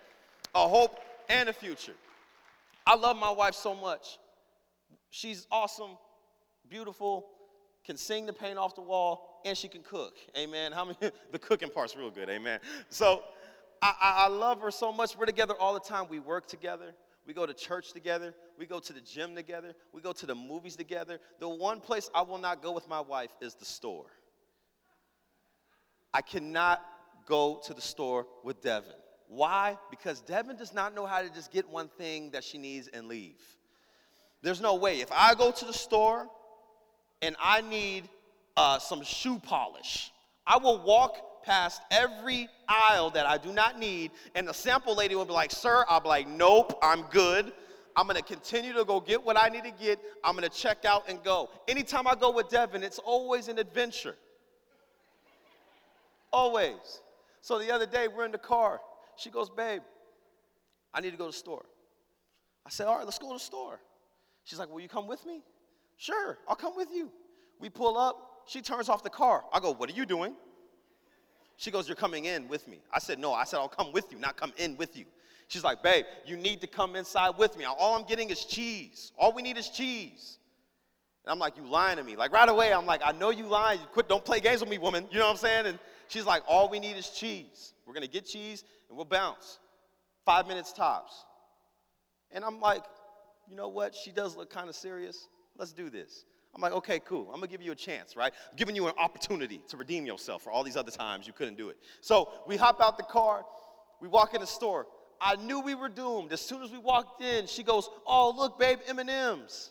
[0.55, 0.99] A hope
[1.31, 1.95] and a future.
[2.87, 4.19] I love my wife so much.
[5.09, 5.97] She's awesome,
[6.69, 7.27] beautiful,
[7.87, 10.17] can sing the paint off the wall, and she can cook.
[10.37, 10.73] Amen.
[10.73, 10.97] How many?
[11.33, 12.29] the cooking part's real good.
[12.29, 12.59] Amen.
[12.89, 13.23] So
[13.81, 15.17] I, I, love her so much.
[15.17, 16.07] We're together all the time.
[16.11, 16.95] We work together.
[17.27, 18.35] We go to church together.
[18.59, 19.75] We go to the gym together.
[19.93, 21.21] We go to the movies together.
[21.39, 24.07] The one place I will not go with my wife is the store.
[26.13, 26.83] I cannot
[27.27, 28.93] go to the store with Devin.
[29.29, 29.77] Why?
[29.91, 33.07] Because Devin does not know how to just get one thing that she needs and
[33.07, 33.41] leave.
[34.43, 35.01] There's no way.
[35.01, 36.29] If I go to the store
[37.23, 38.09] and I need
[38.57, 40.13] uh, some shoe polish.
[40.47, 45.15] I will walk past every aisle that I do not need, and the sample lady
[45.15, 47.53] will be like, Sir, I'll be like, Nope, I'm good.
[47.97, 49.99] I'm gonna continue to go get what I need to get.
[50.23, 51.51] I'm gonna check out and go.
[51.67, 54.17] Anytime I go with Devin, it's always an adventure.
[56.33, 57.01] Always.
[57.41, 58.81] So the other day, we're in the car.
[59.17, 59.81] She goes, Babe,
[60.93, 61.65] I need to go to the store.
[62.67, 63.81] I said, All right, let's go to the store.
[64.45, 65.43] She's like, Will you come with me?
[65.97, 67.11] Sure, I'll come with you.
[67.59, 69.45] We pull up, she turns off the car.
[69.53, 70.35] I go, What are you doing?
[71.57, 72.81] She goes, You're coming in with me.
[72.93, 75.07] I said, No, I said, I'll come with you, not come in with you.
[75.49, 77.65] She's like, Babe, you need to come inside with me.
[77.65, 79.13] All I'm getting is cheese.
[79.19, 80.39] All we need is cheese.
[81.25, 82.15] And I'm like, You lying to me.
[82.15, 83.81] Like right away, I'm like, I know you lying.
[83.81, 85.07] You quit, don't play games with me, woman.
[85.11, 85.67] You know what I'm saying?
[85.67, 85.79] And
[86.09, 87.73] she's like, All we need is cheese.
[87.87, 89.59] We're gonna get cheese and we'll bounce.
[90.27, 91.25] Five minutes tops.
[92.33, 92.83] And I'm like,
[93.49, 93.95] You know what?
[93.95, 95.27] She does look kind of serious.
[95.59, 96.25] Let's do this.
[96.55, 97.29] I'm like, okay, cool.
[97.29, 98.33] I'm gonna give you a chance, right?
[98.51, 101.57] I'm giving you an opportunity to redeem yourself for all these other times you couldn't
[101.57, 101.77] do it.
[102.01, 103.45] So we hop out the car,
[104.01, 104.87] we walk in the store.
[105.21, 106.33] I knew we were doomed.
[106.33, 109.71] As soon as we walked in, she goes, "Oh, look, babe, M&Ms."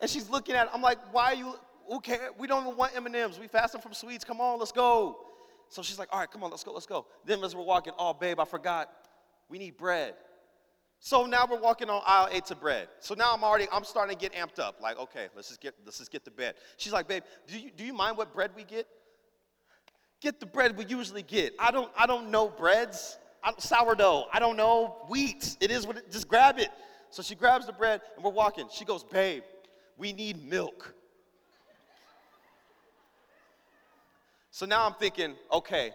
[0.00, 0.66] And she's looking at.
[0.66, 0.70] It.
[0.74, 1.54] I'm like, "Why are you?
[1.90, 3.38] Okay, we don't even want M&Ms.
[3.38, 4.24] We fasting from sweets.
[4.24, 5.26] Come on, let's go."
[5.68, 7.92] So she's like, "All right, come on, let's go, let's go." Then as we're walking,
[7.98, 8.90] "Oh, babe, I forgot.
[9.48, 10.14] We need bread."
[11.04, 12.86] So now we're walking on aisle eight to bread.
[13.00, 14.80] So now I'm already, I'm starting to get amped up.
[14.80, 16.54] Like, okay, let's just get, let's just get to bed.
[16.76, 18.86] She's like, babe, do you, do you mind what bread we get?
[20.20, 21.54] Get the bread we usually get.
[21.58, 23.18] I don't, I don't know breads.
[23.42, 24.26] I'm sourdough.
[24.32, 25.56] I don't know wheat.
[25.60, 26.68] It is what it, just grab it.
[27.10, 28.68] So she grabs the bread and we're walking.
[28.72, 29.42] She goes, babe,
[29.98, 30.94] we need milk.
[34.52, 35.90] So now I'm thinking, okay,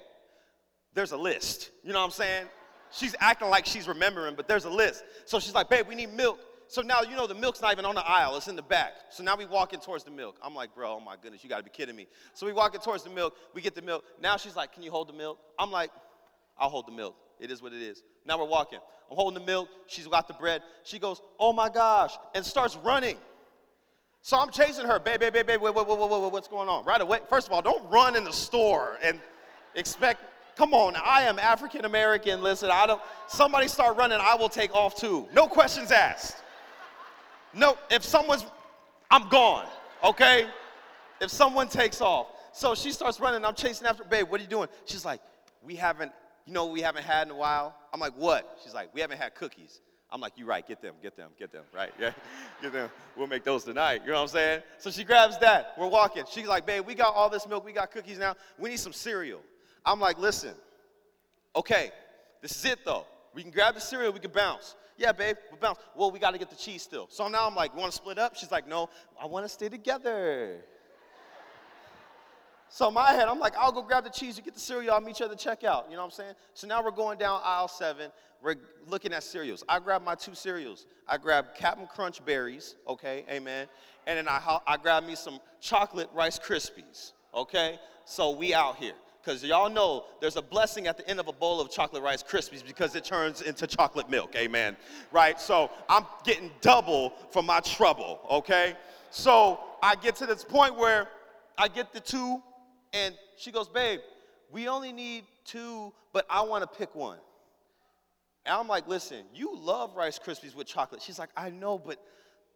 [0.94, 1.72] there's a list.
[1.82, 2.48] You know what I'm saying?
[2.92, 5.04] She's acting like she's remembering, but there's a list.
[5.26, 6.40] So she's like, babe, we need milk.
[6.70, 8.92] So now, you know, the milk's not even on the aisle, it's in the back.
[9.10, 10.36] So now we walking towards the milk.
[10.42, 12.08] I'm like, bro, oh my goodness, you gotta be kidding me.
[12.34, 14.04] So we walking towards the milk, we get the milk.
[14.22, 15.40] Now she's like, can you hold the milk?
[15.58, 15.92] I'm like,
[16.58, 17.16] I'll hold the milk.
[17.40, 18.04] It is what it is.
[18.26, 18.80] Now we're walking.
[19.10, 19.70] I'm holding the milk.
[19.88, 20.62] She's got the bread.
[20.84, 23.18] She goes, oh my gosh, and starts running.
[24.22, 26.68] So I'm chasing her, babe, babe, babe, babe, wait, wait, wait, wait, wait, what's going
[26.68, 26.84] on?
[26.84, 27.20] Right away.
[27.30, 29.22] First of all, don't run in the store and
[29.76, 30.22] expect
[30.58, 32.42] Come on, I am African American.
[32.42, 35.28] Listen, I don't, somebody start running, I will take off too.
[35.32, 36.38] No questions asked.
[37.54, 38.44] No, if someone's,
[39.12, 39.68] I'm gone,
[40.04, 40.48] okay?
[41.22, 42.28] If someone takes off.
[42.54, 44.68] So she starts running, I'm chasing after, babe, what are you doing?
[44.86, 45.22] She's like,
[45.62, 46.12] we haven't,
[46.48, 47.76] you know we haven't had in a while?
[47.94, 48.58] I'm like, what?
[48.64, 49.80] She's like, we haven't had cookies.
[50.10, 51.94] I'm like, you're right, get them, get them, get them, right?
[52.00, 52.14] Yeah,
[52.64, 52.90] get them.
[53.16, 54.02] We'll make those tonight.
[54.04, 54.64] You know what I'm saying?
[54.80, 55.74] So she grabs that.
[55.78, 56.24] We're walking.
[56.32, 58.36] She's like, babe, we got all this milk, we got cookies now.
[58.58, 59.42] We need some cereal.
[59.88, 60.54] I'm like, listen,
[61.56, 61.92] okay,
[62.42, 63.06] this is it though.
[63.34, 64.76] We can grab the cereal, we can bounce.
[64.98, 65.80] Yeah, babe, we'll bounce.
[65.96, 67.08] Well, we got to get the cheese still.
[67.10, 68.36] So now I'm like, want to split up?
[68.36, 68.90] She's like, no,
[69.22, 70.58] I want to stay together.
[72.70, 74.94] So in my head, I'm like, I'll go grab the cheese, you get the cereal,
[74.94, 75.90] I'll meet you at the checkout.
[75.90, 76.34] You know what I'm saying?
[76.54, 78.12] So now we're going down aisle seven.
[78.44, 78.56] We're
[78.88, 79.64] looking at cereals.
[79.70, 80.86] I grab my two cereals.
[81.08, 83.68] I grab Captain Crunch berries, okay, amen.
[84.06, 87.80] And then I, I grab me some chocolate Rice Krispies, okay?
[88.04, 88.94] So we out here.
[89.28, 92.24] Because y'all know there's a blessing at the end of a bowl of chocolate Rice
[92.24, 94.78] Krispies because it turns into chocolate milk, amen.
[95.12, 95.38] Right?
[95.38, 98.78] So I'm getting double for my trouble, okay?
[99.10, 101.10] So I get to this point where
[101.58, 102.42] I get the two,
[102.94, 104.00] and she goes, Babe,
[104.50, 107.18] we only need two, but I want to pick one.
[108.46, 111.02] And I'm like, listen, you love Rice Krispies with chocolate.
[111.02, 112.02] She's like, I know, but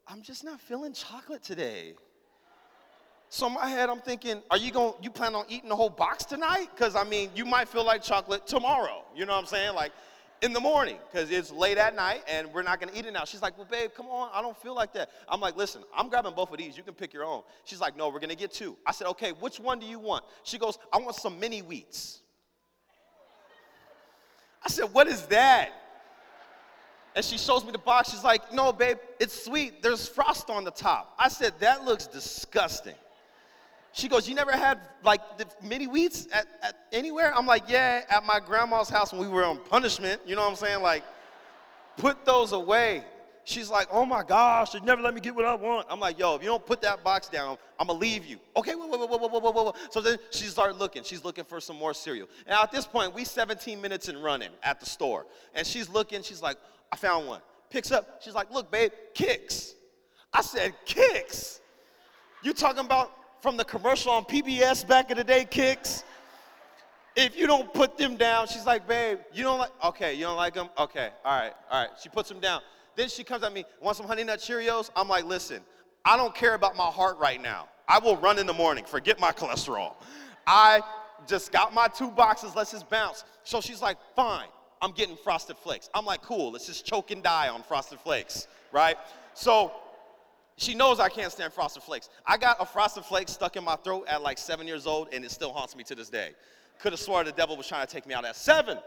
[0.07, 1.95] I'm just not feeling chocolate today.
[3.33, 5.89] So in my head, I'm thinking, are you going, you plan on eating the whole
[5.89, 6.67] box tonight?
[6.75, 9.05] Because I mean, you might feel like chocolate tomorrow.
[9.15, 9.73] You know what I'm saying?
[9.73, 9.93] Like
[10.41, 13.23] in the morning, because it's late at night and we're not gonna eat it now.
[13.23, 15.11] She's like, well, babe, come on, I don't feel like that.
[15.29, 16.75] I'm like, listen, I'm grabbing both of these.
[16.75, 17.43] You can pick your own.
[17.63, 18.75] She's like, no, we're gonna get two.
[18.85, 20.25] I said, okay, which one do you want?
[20.43, 22.19] She goes, I want some mini wheats.
[24.61, 25.69] I said, what is that?
[27.15, 28.11] And she shows me the box.
[28.11, 29.81] She's like, no, babe, it's sweet.
[29.81, 31.15] There's frost on the top.
[31.17, 32.95] I said, that looks disgusting.
[33.93, 37.33] She goes, you never had like the mini wheats at, at anywhere?
[37.35, 40.21] I'm like, yeah, at my grandma's house when we were on punishment.
[40.25, 40.81] You know what I'm saying?
[40.81, 41.03] Like,
[41.97, 43.03] put those away.
[43.43, 45.87] She's like, oh my gosh, they never let me get what I want.
[45.89, 48.37] I'm like, yo, if you don't put that box down, I'm gonna leave you.
[48.55, 49.73] Okay, whoa, whoa, whoa, whoa, whoa, whoa, whoa.
[49.89, 51.03] So then she started looking.
[51.03, 52.27] She's looking for some more cereal.
[52.47, 55.25] Now at this point, we 17 minutes in running at the store.
[55.55, 56.57] And she's looking, she's like,
[56.91, 57.41] I found one.
[57.69, 59.73] Picks up, she's like, look, babe, Kix.
[60.33, 61.59] I said, Kix.
[62.43, 66.03] You talking about from the commercial on PBS back in the day, Kix.
[67.15, 70.37] If you don't put them down, she's like, babe, you don't like, okay, you don't
[70.37, 70.69] like them?
[70.77, 71.89] Okay, all right, all right.
[72.01, 72.61] She puts them down.
[72.95, 74.89] Then she comes at me, want some Honey Nut Cheerios?
[74.95, 75.61] I'm like, listen,
[76.05, 77.67] I don't care about my heart right now.
[77.87, 79.95] I will run in the morning, forget my cholesterol.
[80.47, 80.81] I
[81.27, 83.25] just got my two boxes, let's just bounce.
[83.43, 84.47] So she's like, fine.
[84.81, 85.89] I'm getting frosted flakes.
[85.93, 88.97] I'm like, cool, let's just choke and die on frosted flakes, right?
[89.33, 89.71] So
[90.61, 92.09] she knows I can't stand frosted flakes.
[92.23, 95.25] I got a frosted flake stuck in my throat at like seven years old, and
[95.25, 96.31] it still haunts me to this day.
[96.79, 98.77] Could have swore the devil was trying to take me out at seven.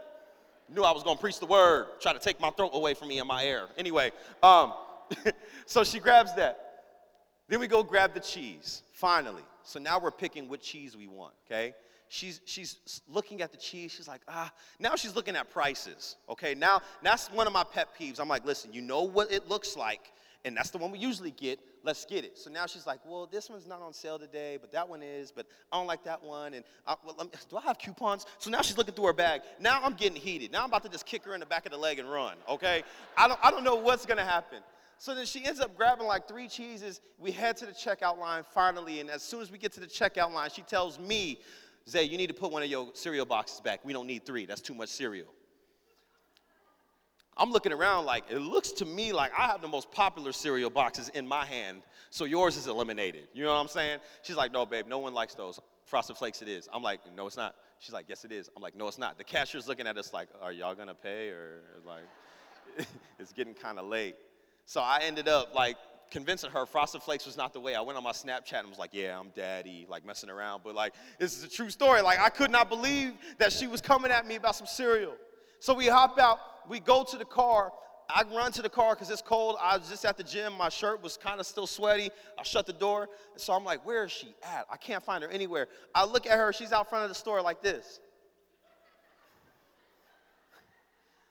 [0.73, 3.19] Knew I was gonna preach the word, try to take my throat away from me
[3.19, 3.67] in my air.
[3.77, 4.11] Anyway,
[4.41, 4.73] um,
[5.65, 6.59] so she grabs that.
[7.49, 9.43] Then we go grab the cheese, finally.
[9.63, 11.75] So now we're picking what cheese we want, okay?
[12.07, 16.53] she's she's looking at the cheese she's like ah now she's looking at prices okay
[16.53, 19.75] now that's one of my pet peeves i'm like listen you know what it looks
[19.75, 20.11] like
[20.45, 21.59] and that's the one we usually get.
[21.83, 22.37] Let's get it.
[22.37, 25.31] So now she's like well this one's not on sale today but that one is
[25.31, 26.53] but i don't like that one.
[26.53, 28.25] And I, well, me, do i have coupons?
[28.39, 29.41] So now she's looking through her bag.
[29.59, 30.51] Now i'm getting heated.
[30.51, 32.35] Now i'm about to just kick her in the back of the leg and run
[32.49, 32.83] okay?
[33.17, 34.59] I don't, I don't know what's to happen.
[34.97, 37.01] So then she ends up grabbing like three cheeses.
[37.19, 39.87] We head to the checkout line finally, and as soon as we get to the
[39.87, 41.39] checkout line, she tells me
[41.87, 43.83] Zay, you need to put one of your cereal boxes back.
[43.83, 44.45] We don't need three.
[44.45, 45.27] That's too much cereal.
[47.37, 50.69] I'm looking around like, it looks to me like I have the most popular cereal
[50.69, 53.27] boxes in my hand, so yours is eliminated.
[53.33, 53.99] You know what I'm saying?
[54.21, 55.59] She's like, no, babe, no one likes those.
[55.83, 56.67] Frosted Flakes it is.
[56.73, 57.55] I'm like, no, it's not.
[57.79, 58.49] She's like, yes, it is.
[58.55, 59.17] I'm like, no, it's not.
[59.17, 61.29] The cashier's looking at us like, are y'all gonna pay?
[61.29, 62.87] Or like,
[63.19, 64.15] it's getting kind of late.
[64.65, 65.75] So I ended up like
[66.09, 67.75] convincing her Frosted Flakes was not the way.
[67.75, 70.61] I went on my Snapchat and was like, yeah, I'm daddy, like messing around.
[70.63, 72.01] But like, this is a true story.
[72.01, 75.13] Like, I could not believe that she was coming at me about some cereal.
[75.59, 76.39] So we hop out,
[76.69, 77.71] we go to the car.
[78.09, 79.57] I run to the car because it's cold.
[79.59, 80.53] I was just at the gym.
[80.53, 82.11] My shirt was kind of still sweaty.
[82.37, 83.09] I shut the door.
[83.35, 84.67] So I'm like, where is she at?
[84.71, 85.67] I can't find her anywhere.
[85.93, 86.53] I look at her.
[86.53, 87.99] She's out front of the store like this.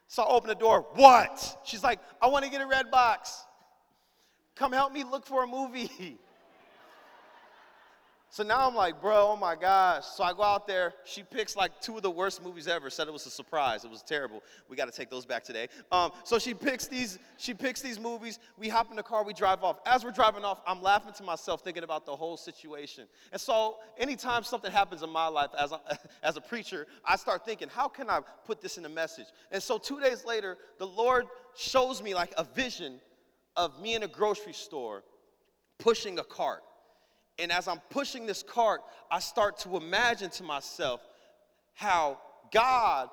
[0.09, 0.87] So I open the door.
[0.95, 1.59] What?
[1.65, 3.37] She's like, I want to get a Redbox.
[4.57, 6.19] Come help me look for a movie.
[8.35, 10.05] So now I'm like, bro, oh my gosh.
[10.07, 10.93] So I go out there.
[11.05, 12.91] She picks like two of the worst movies ever.
[12.91, 13.85] Said it was a surprise.
[13.85, 14.43] It was terrible.
[14.69, 15.69] We got to take those back today.
[15.93, 17.21] Um, so she picks these.
[17.37, 18.41] She picks these movies.
[18.59, 19.23] We hop in the car.
[19.23, 19.79] We drive off.
[19.87, 23.07] As we're driving off, I'm laughing to myself, thinking about the whole situation.
[23.31, 25.81] And so anytime something happens in my life as a,
[26.25, 29.27] as a preacher, I start thinking, how can I put this in a message?
[29.53, 31.27] And so two days later, the Lord
[31.57, 32.99] shows me like a vision
[33.55, 35.05] of me in a grocery store
[35.79, 36.65] pushing a cart.
[37.39, 38.81] And as I'm pushing this cart,
[39.11, 41.01] I start to imagine to myself
[41.75, 42.19] how
[42.53, 43.09] God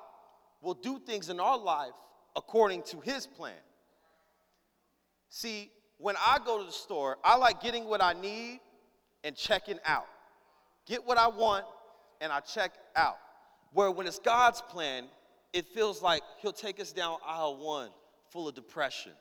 [0.60, 1.92] will do things in our life
[2.36, 3.54] according to his plan.
[5.28, 8.60] See, when I go to the store, I like getting what I need
[9.24, 10.06] and checking out.
[10.86, 11.64] Get what I want
[12.20, 13.18] and I check out.
[13.72, 15.04] Where when it's God's plan,
[15.52, 17.90] it feels like he'll take us down aisle one
[18.30, 19.12] full of depression.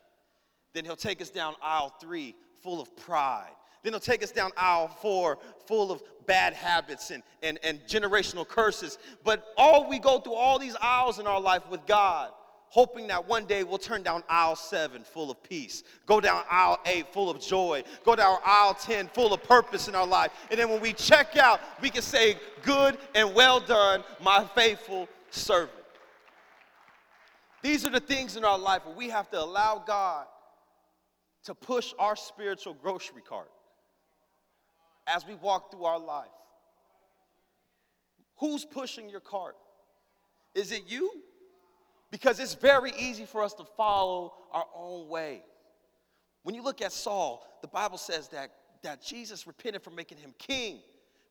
[0.74, 3.52] Then he'll take us down aisle three full of pride.
[3.84, 8.48] Then he'll take us down aisle four, full of bad habits and, and, and generational
[8.48, 8.98] curses.
[9.24, 12.32] But all we go through all these aisles in our life with God,
[12.70, 15.84] hoping that one day we'll turn down aisle seven, full of peace.
[16.06, 17.84] Go down aisle eight, full of joy.
[18.06, 20.32] Go down aisle 10, full of purpose in our life.
[20.50, 25.10] And then when we check out, we can say, Good and well done, my faithful
[25.32, 25.72] servant.
[27.64, 30.26] These are the things in our life where we have to allow God
[31.44, 33.50] to push our spiritual grocery cart
[35.12, 36.30] as we walk through our life.
[38.38, 39.56] Who's pushing your cart?
[40.56, 41.12] Is it you?
[42.10, 45.44] Because it's very easy for us to follow our own way.
[46.44, 48.52] When you look at Saul, the Bible says that,
[48.84, 50.80] that Jesus repented for making him king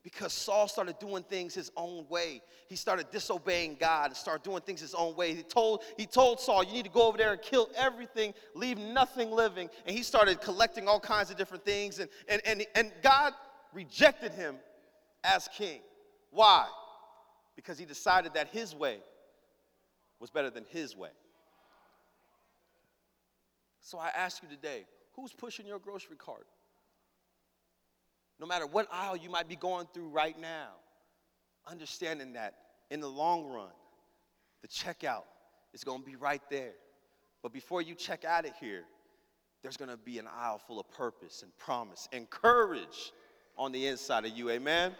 [0.02, 2.40] because Saul started doing things his own way.
[2.68, 5.34] He started disobeying God and started doing things his own way.
[5.34, 8.78] He told, he told Saul, You need to go over there and kill everything, leave
[8.78, 9.68] nothing living.
[9.84, 11.98] And he started collecting all kinds of different things.
[11.98, 13.34] And, and, and, and God
[13.72, 14.56] rejected him
[15.24, 15.80] as king.
[16.30, 16.66] Why?
[17.56, 18.98] Because he decided that his way
[20.18, 21.10] was better than his way.
[23.80, 24.84] So I ask you today
[25.16, 26.46] who's pushing your grocery cart?
[28.38, 30.68] No matter what aisle you might be going through right now,
[31.66, 32.54] understanding that
[32.90, 33.72] in the long run,
[34.62, 35.24] the checkout
[35.74, 36.72] is going to be right there.
[37.42, 38.84] But before you check out of here,
[39.62, 43.12] there's going to be an aisle full of purpose and promise and courage
[43.60, 44.48] on the inside of you.
[44.48, 44.92] Amen?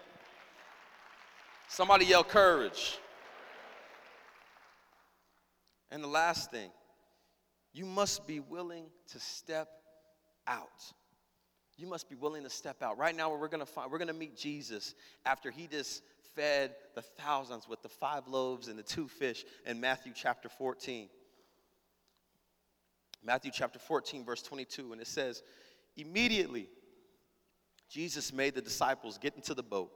[1.66, 2.98] Somebody yell courage.
[5.90, 6.70] And the last thing,
[7.72, 9.68] you must be willing to step
[10.46, 10.68] out.
[11.78, 12.98] You must be willing to step out.
[12.98, 14.94] Right now, we're gonna find, we're gonna meet Jesus
[15.24, 16.02] after he just
[16.34, 21.08] fed the thousands with the five loaves and the two fish in Matthew chapter 14.
[23.24, 25.42] Matthew chapter 14, verse 22, and it says,
[25.96, 26.68] Immediately
[27.90, 29.90] Jesus made the disciples get into the boat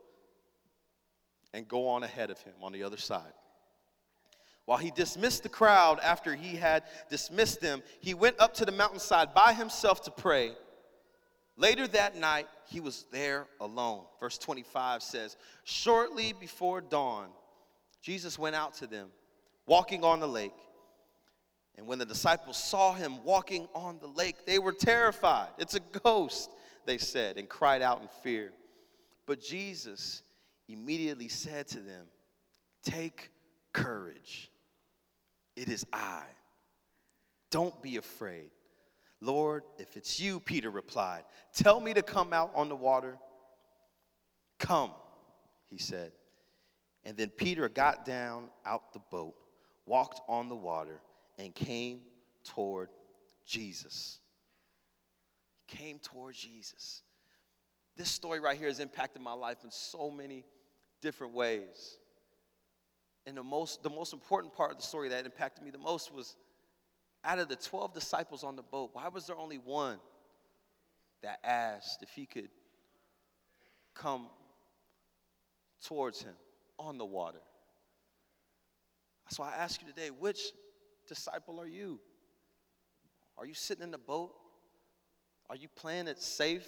[1.54, 3.32] and go on ahead of him on the other side.
[4.64, 8.72] While he dismissed the crowd after he had dismissed them, he went up to the
[8.72, 10.52] mountainside by himself to pray.
[11.56, 14.04] Later that night, he was there alone.
[14.18, 17.28] Verse 25 says, Shortly before dawn,
[18.02, 19.08] Jesus went out to them,
[19.66, 20.52] walking on the lake.
[21.76, 25.48] And when the disciples saw him walking on the lake, they were terrified.
[25.58, 26.50] It's a ghost
[26.86, 28.52] they said, and cried out in fear.
[29.26, 30.22] But Jesus
[30.68, 32.06] immediately said to them,
[32.82, 33.30] Take
[33.72, 34.50] courage.
[35.56, 36.22] It is I.
[37.50, 38.50] Don't be afraid.
[39.20, 41.22] Lord, if it's you, Peter replied,
[41.54, 43.16] tell me to come out on the water.
[44.58, 44.90] Come,
[45.70, 46.12] he said.
[47.04, 49.34] And then Peter got down out the boat,
[49.86, 51.00] walked on the water,
[51.38, 52.00] and came
[52.44, 52.90] toward
[53.46, 54.18] Jesus
[55.66, 57.02] came towards Jesus.
[57.96, 60.44] This story right here has impacted my life in so many
[61.00, 61.98] different ways.
[63.26, 66.12] And the most, the most important part of the story that impacted me the most
[66.12, 66.36] was
[67.24, 69.98] out of the 12 disciples on the boat, why was there only one
[71.22, 72.50] that asked if he could
[73.94, 74.28] come
[75.82, 76.34] towards him
[76.78, 77.40] on the water?
[79.30, 80.52] So I ask you today, which
[81.08, 81.98] disciple are you?
[83.38, 84.34] Are you sitting in the boat
[85.50, 86.66] are you playing it safe?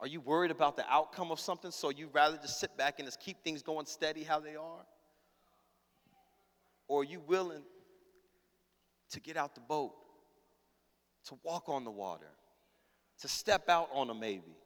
[0.00, 3.06] Are you worried about the outcome of something so you'd rather just sit back and
[3.06, 4.86] just keep things going steady how they are?
[6.88, 7.62] Or are you willing
[9.10, 9.92] to get out the boat,
[11.26, 12.30] to walk on the water,
[13.20, 14.56] to step out on a maybe,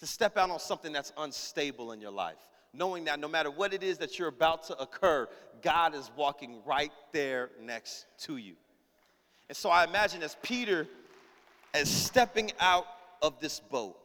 [0.00, 2.36] to step out on something that's unstable in your life,
[2.74, 5.26] knowing that no matter what it is that you're about to occur,
[5.62, 8.54] God is walking right there next to you.
[9.48, 10.86] And so I imagine as Peter
[11.74, 12.86] as stepping out
[13.22, 13.96] of this boat,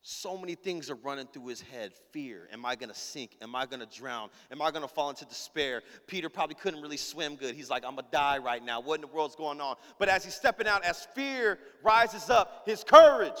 [0.00, 2.48] so many things are running through his head fear.
[2.52, 3.36] Am I going to sink?
[3.42, 4.30] Am I going to drown?
[4.50, 5.82] Am I going to fall into despair?
[6.06, 7.54] Peter probably couldn't really swim good.
[7.54, 8.80] He's like, I'm going to die right now.
[8.80, 9.76] What in the world's going on?
[9.98, 13.32] But as he's stepping out, as fear rises up, his courage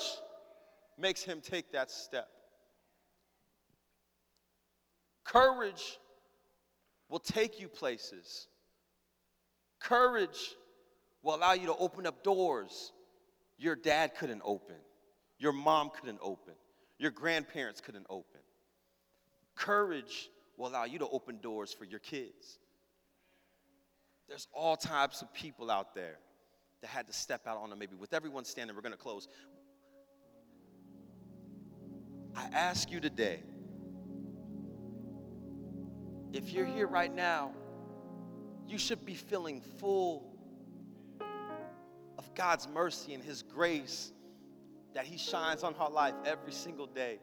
[0.98, 2.28] makes him take that step.
[5.24, 5.98] Courage
[7.08, 8.48] will take you places.
[9.80, 10.54] Courage
[11.22, 12.92] will allow you to open up doors
[13.58, 14.76] your dad couldn't open,
[15.38, 16.54] your mom couldn't open,
[16.98, 18.40] your grandparents couldn't open.
[19.56, 22.58] Courage will allow you to open doors for your kids.
[24.28, 26.18] There's all types of people out there
[26.82, 27.78] that had to step out on them.
[27.78, 29.26] Maybe with everyone standing, we're going to close.
[32.36, 33.40] I ask you today
[36.32, 37.52] if you're here right now,
[38.66, 40.27] you should be feeling full
[42.38, 44.12] God's mercy and His grace
[44.94, 47.18] that He shines on our life every single day.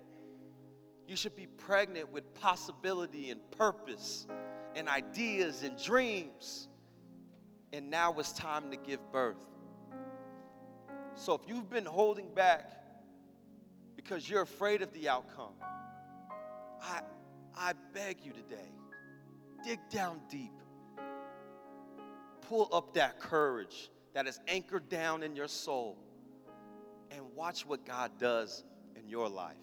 [1.07, 4.28] You should be pregnant with possibility and purpose
[4.76, 6.68] and ideas and dreams.
[7.72, 9.47] And now it's time to give birth.
[11.16, 12.70] So if you've been holding back
[13.95, 15.53] because you're afraid of the outcome,
[16.82, 17.01] I,
[17.55, 18.70] I beg you today,
[19.63, 20.51] dig down deep.
[22.41, 25.97] Pull up that courage that is anchored down in your soul
[27.11, 28.63] and watch what God does
[28.95, 29.57] in your life.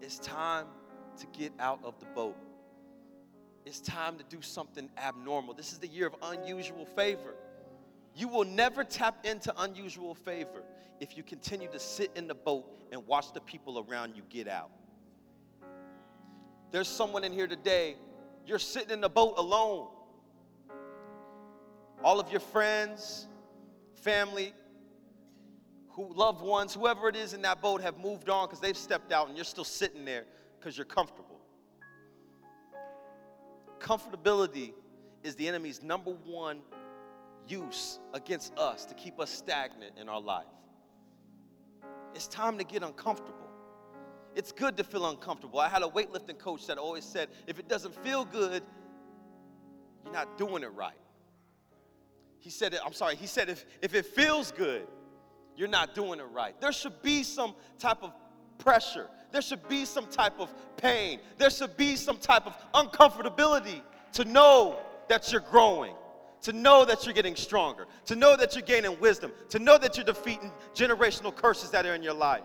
[0.00, 0.66] It's time
[1.18, 2.36] to get out of the boat.
[3.66, 5.52] It's time to do something abnormal.
[5.52, 7.34] This is the year of unusual favor.
[8.14, 10.62] You will never tap into unusual favor
[11.00, 14.46] if you continue to sit in the boat and watch the people around you get
[14.46, 14.70] out.
[16.70, 17.96] There's someone in here today,
[18.46, 19.88] you're sitting in the boat alone
[22.04, 23.26] all of your friends,
[23.94, 24.52] family,
[25.90, 29.10] who loved ones, whoever it is in that boat have moved on because they've stepped
[29.10, 30.24] out and you're still sitting there
[30.58, 31.40] because you're comfortable.
[33.80, 34.72] Comfortability
[35.24, 36.60] is the enemy's number one
[37.48, 40.46] use against us to keep us stagnant in our life.
[42.14, 43.48] It's time to get uncomfortable.
[44.34, 45.58] It's good to feel uncomfortable.
[45.58, 48.62] I had a weightlifting coach that always said, if it doesn't feel good,
[50.04, 50.94] you're not doing it right.
[52.40, 54.86] He said, I'm sorry, he said, if, if it feels good,
[55.56, 56.58] you're not doing it right.
[56.60, 58.12] There should be some type of
[58.58, 59.08] pressure.
[59.32, 61.20] There should be some type of pain.
[61.36, 63.82] There should be some type of uncomfortability
[64.12, 64.78] to know
[65.08, 65.94] that you're growing,
[66.42, 69.96] to know that you're getting stronger, to know that you're gaining wisdom, to know that
[69.96, 72.42] you're defeating generational curses that are in your life.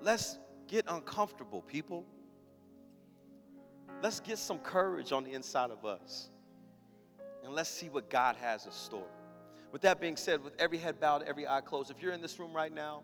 [0.00, 0.38] Let's
[0.68, 2.06] get uncomfortable, people.
[4.02, 6.30] Let's get some courage on the inside of us.
[7.44, 9.06] And let's see what God has in store.
[9.72, 12.38] With that being said, with every head bowed, every eye closed, if you're in this
[12.38, 13.02] room right now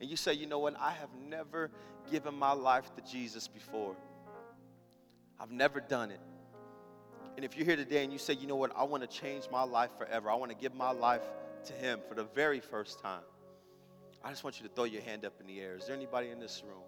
[0.00, 1.70] and you say, you know what, I have never
[2.10, 3.96] given my life to Jesus before,
[5.38, 6.20] I've never done it.
[7.36, 9.44] And if you're here today and you say, you know what, I want to change
[9.50, 11.22] my life forever, I want to give my life
[11.66, 13.22] to Him for the very first time,
[14.22, 15.76] I just want you to throw your hand up in the air.
[15.76, 16.82] Is there anybody in this room?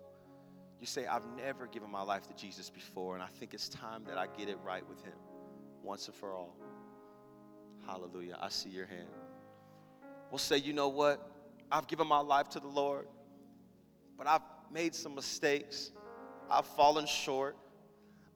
[0.82, 4.02] You say, I've never given my life to Jesus before, and I think it's time
[4.08, 5.12] that I get it right with Him
[5.80, 6.56] once and for all.
[7.86, 8.36] Hallelujah.
[8.42, 9.06] I see your hand.
[10.32, 11.24] We'll say, you know what?
[11.70, 13.06] I've given my life to the Lord,
[14.18, 14.40] but I've
[14.72, 15.92] made some mistakes.
[16.50, 17.56] I've fallen short.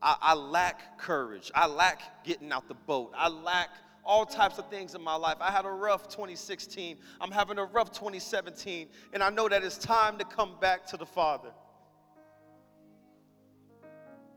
[0.01, 1.51] I, I lack courage.
[1.53, 3.11] I lack getting out the boat.
[3.16, 3.70] I lack
[4.05, 5.38] all types of things in my life.
[5.40, 6.97] I had a rough 2016.
[7.20, 8.86] I'm having a rough 2017.
[9.12, 11.51] And I know that it's time to come back to the Father.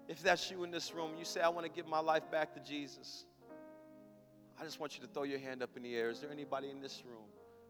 [0.09, 2.51] If that's you in this room, you say, I want to give my life back
[2.55, 3.25] to Jesus.
[4.59, 6.09] I just want you to throw your hand up in the air.
[6.09, 7.27] Is there anybody in this room?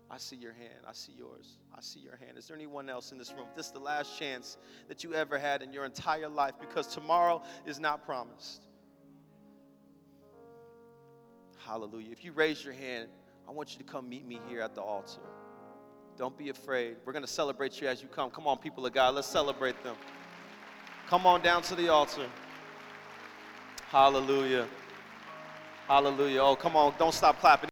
[0.09, 0.85] I see your hand.
[0.87, 1.59] I see yours.
[1.75, 2.37] I see your hand.
[2.37, 3.45] Is there anyone else in this room?
[3.57, 7.43] This is the last chance that you ever had in your entire life because tomorrow
[7.65, 8.67] is not promised.
[11.57, 12.11] Hallelujah.
[12.13, 13.09] If you raise your hand,
[13.49, 15.19] I want you to come meet me here at the altar.
[16.17, 16.95] Don't be afraid.
[17.03, 18.31] We're going to celebrate you as you come.
[18.31, 19.97] Come on, people of God, let's celebrate them.
[21.09, 22.27] Come on down to the altar.
[23.87, 24.67] Hallelujah.
[25.87, 26.39] Hallelujah.
[26.43, 26.93] Oh, come on.
[26.99, 27.67] Don't stop clapping.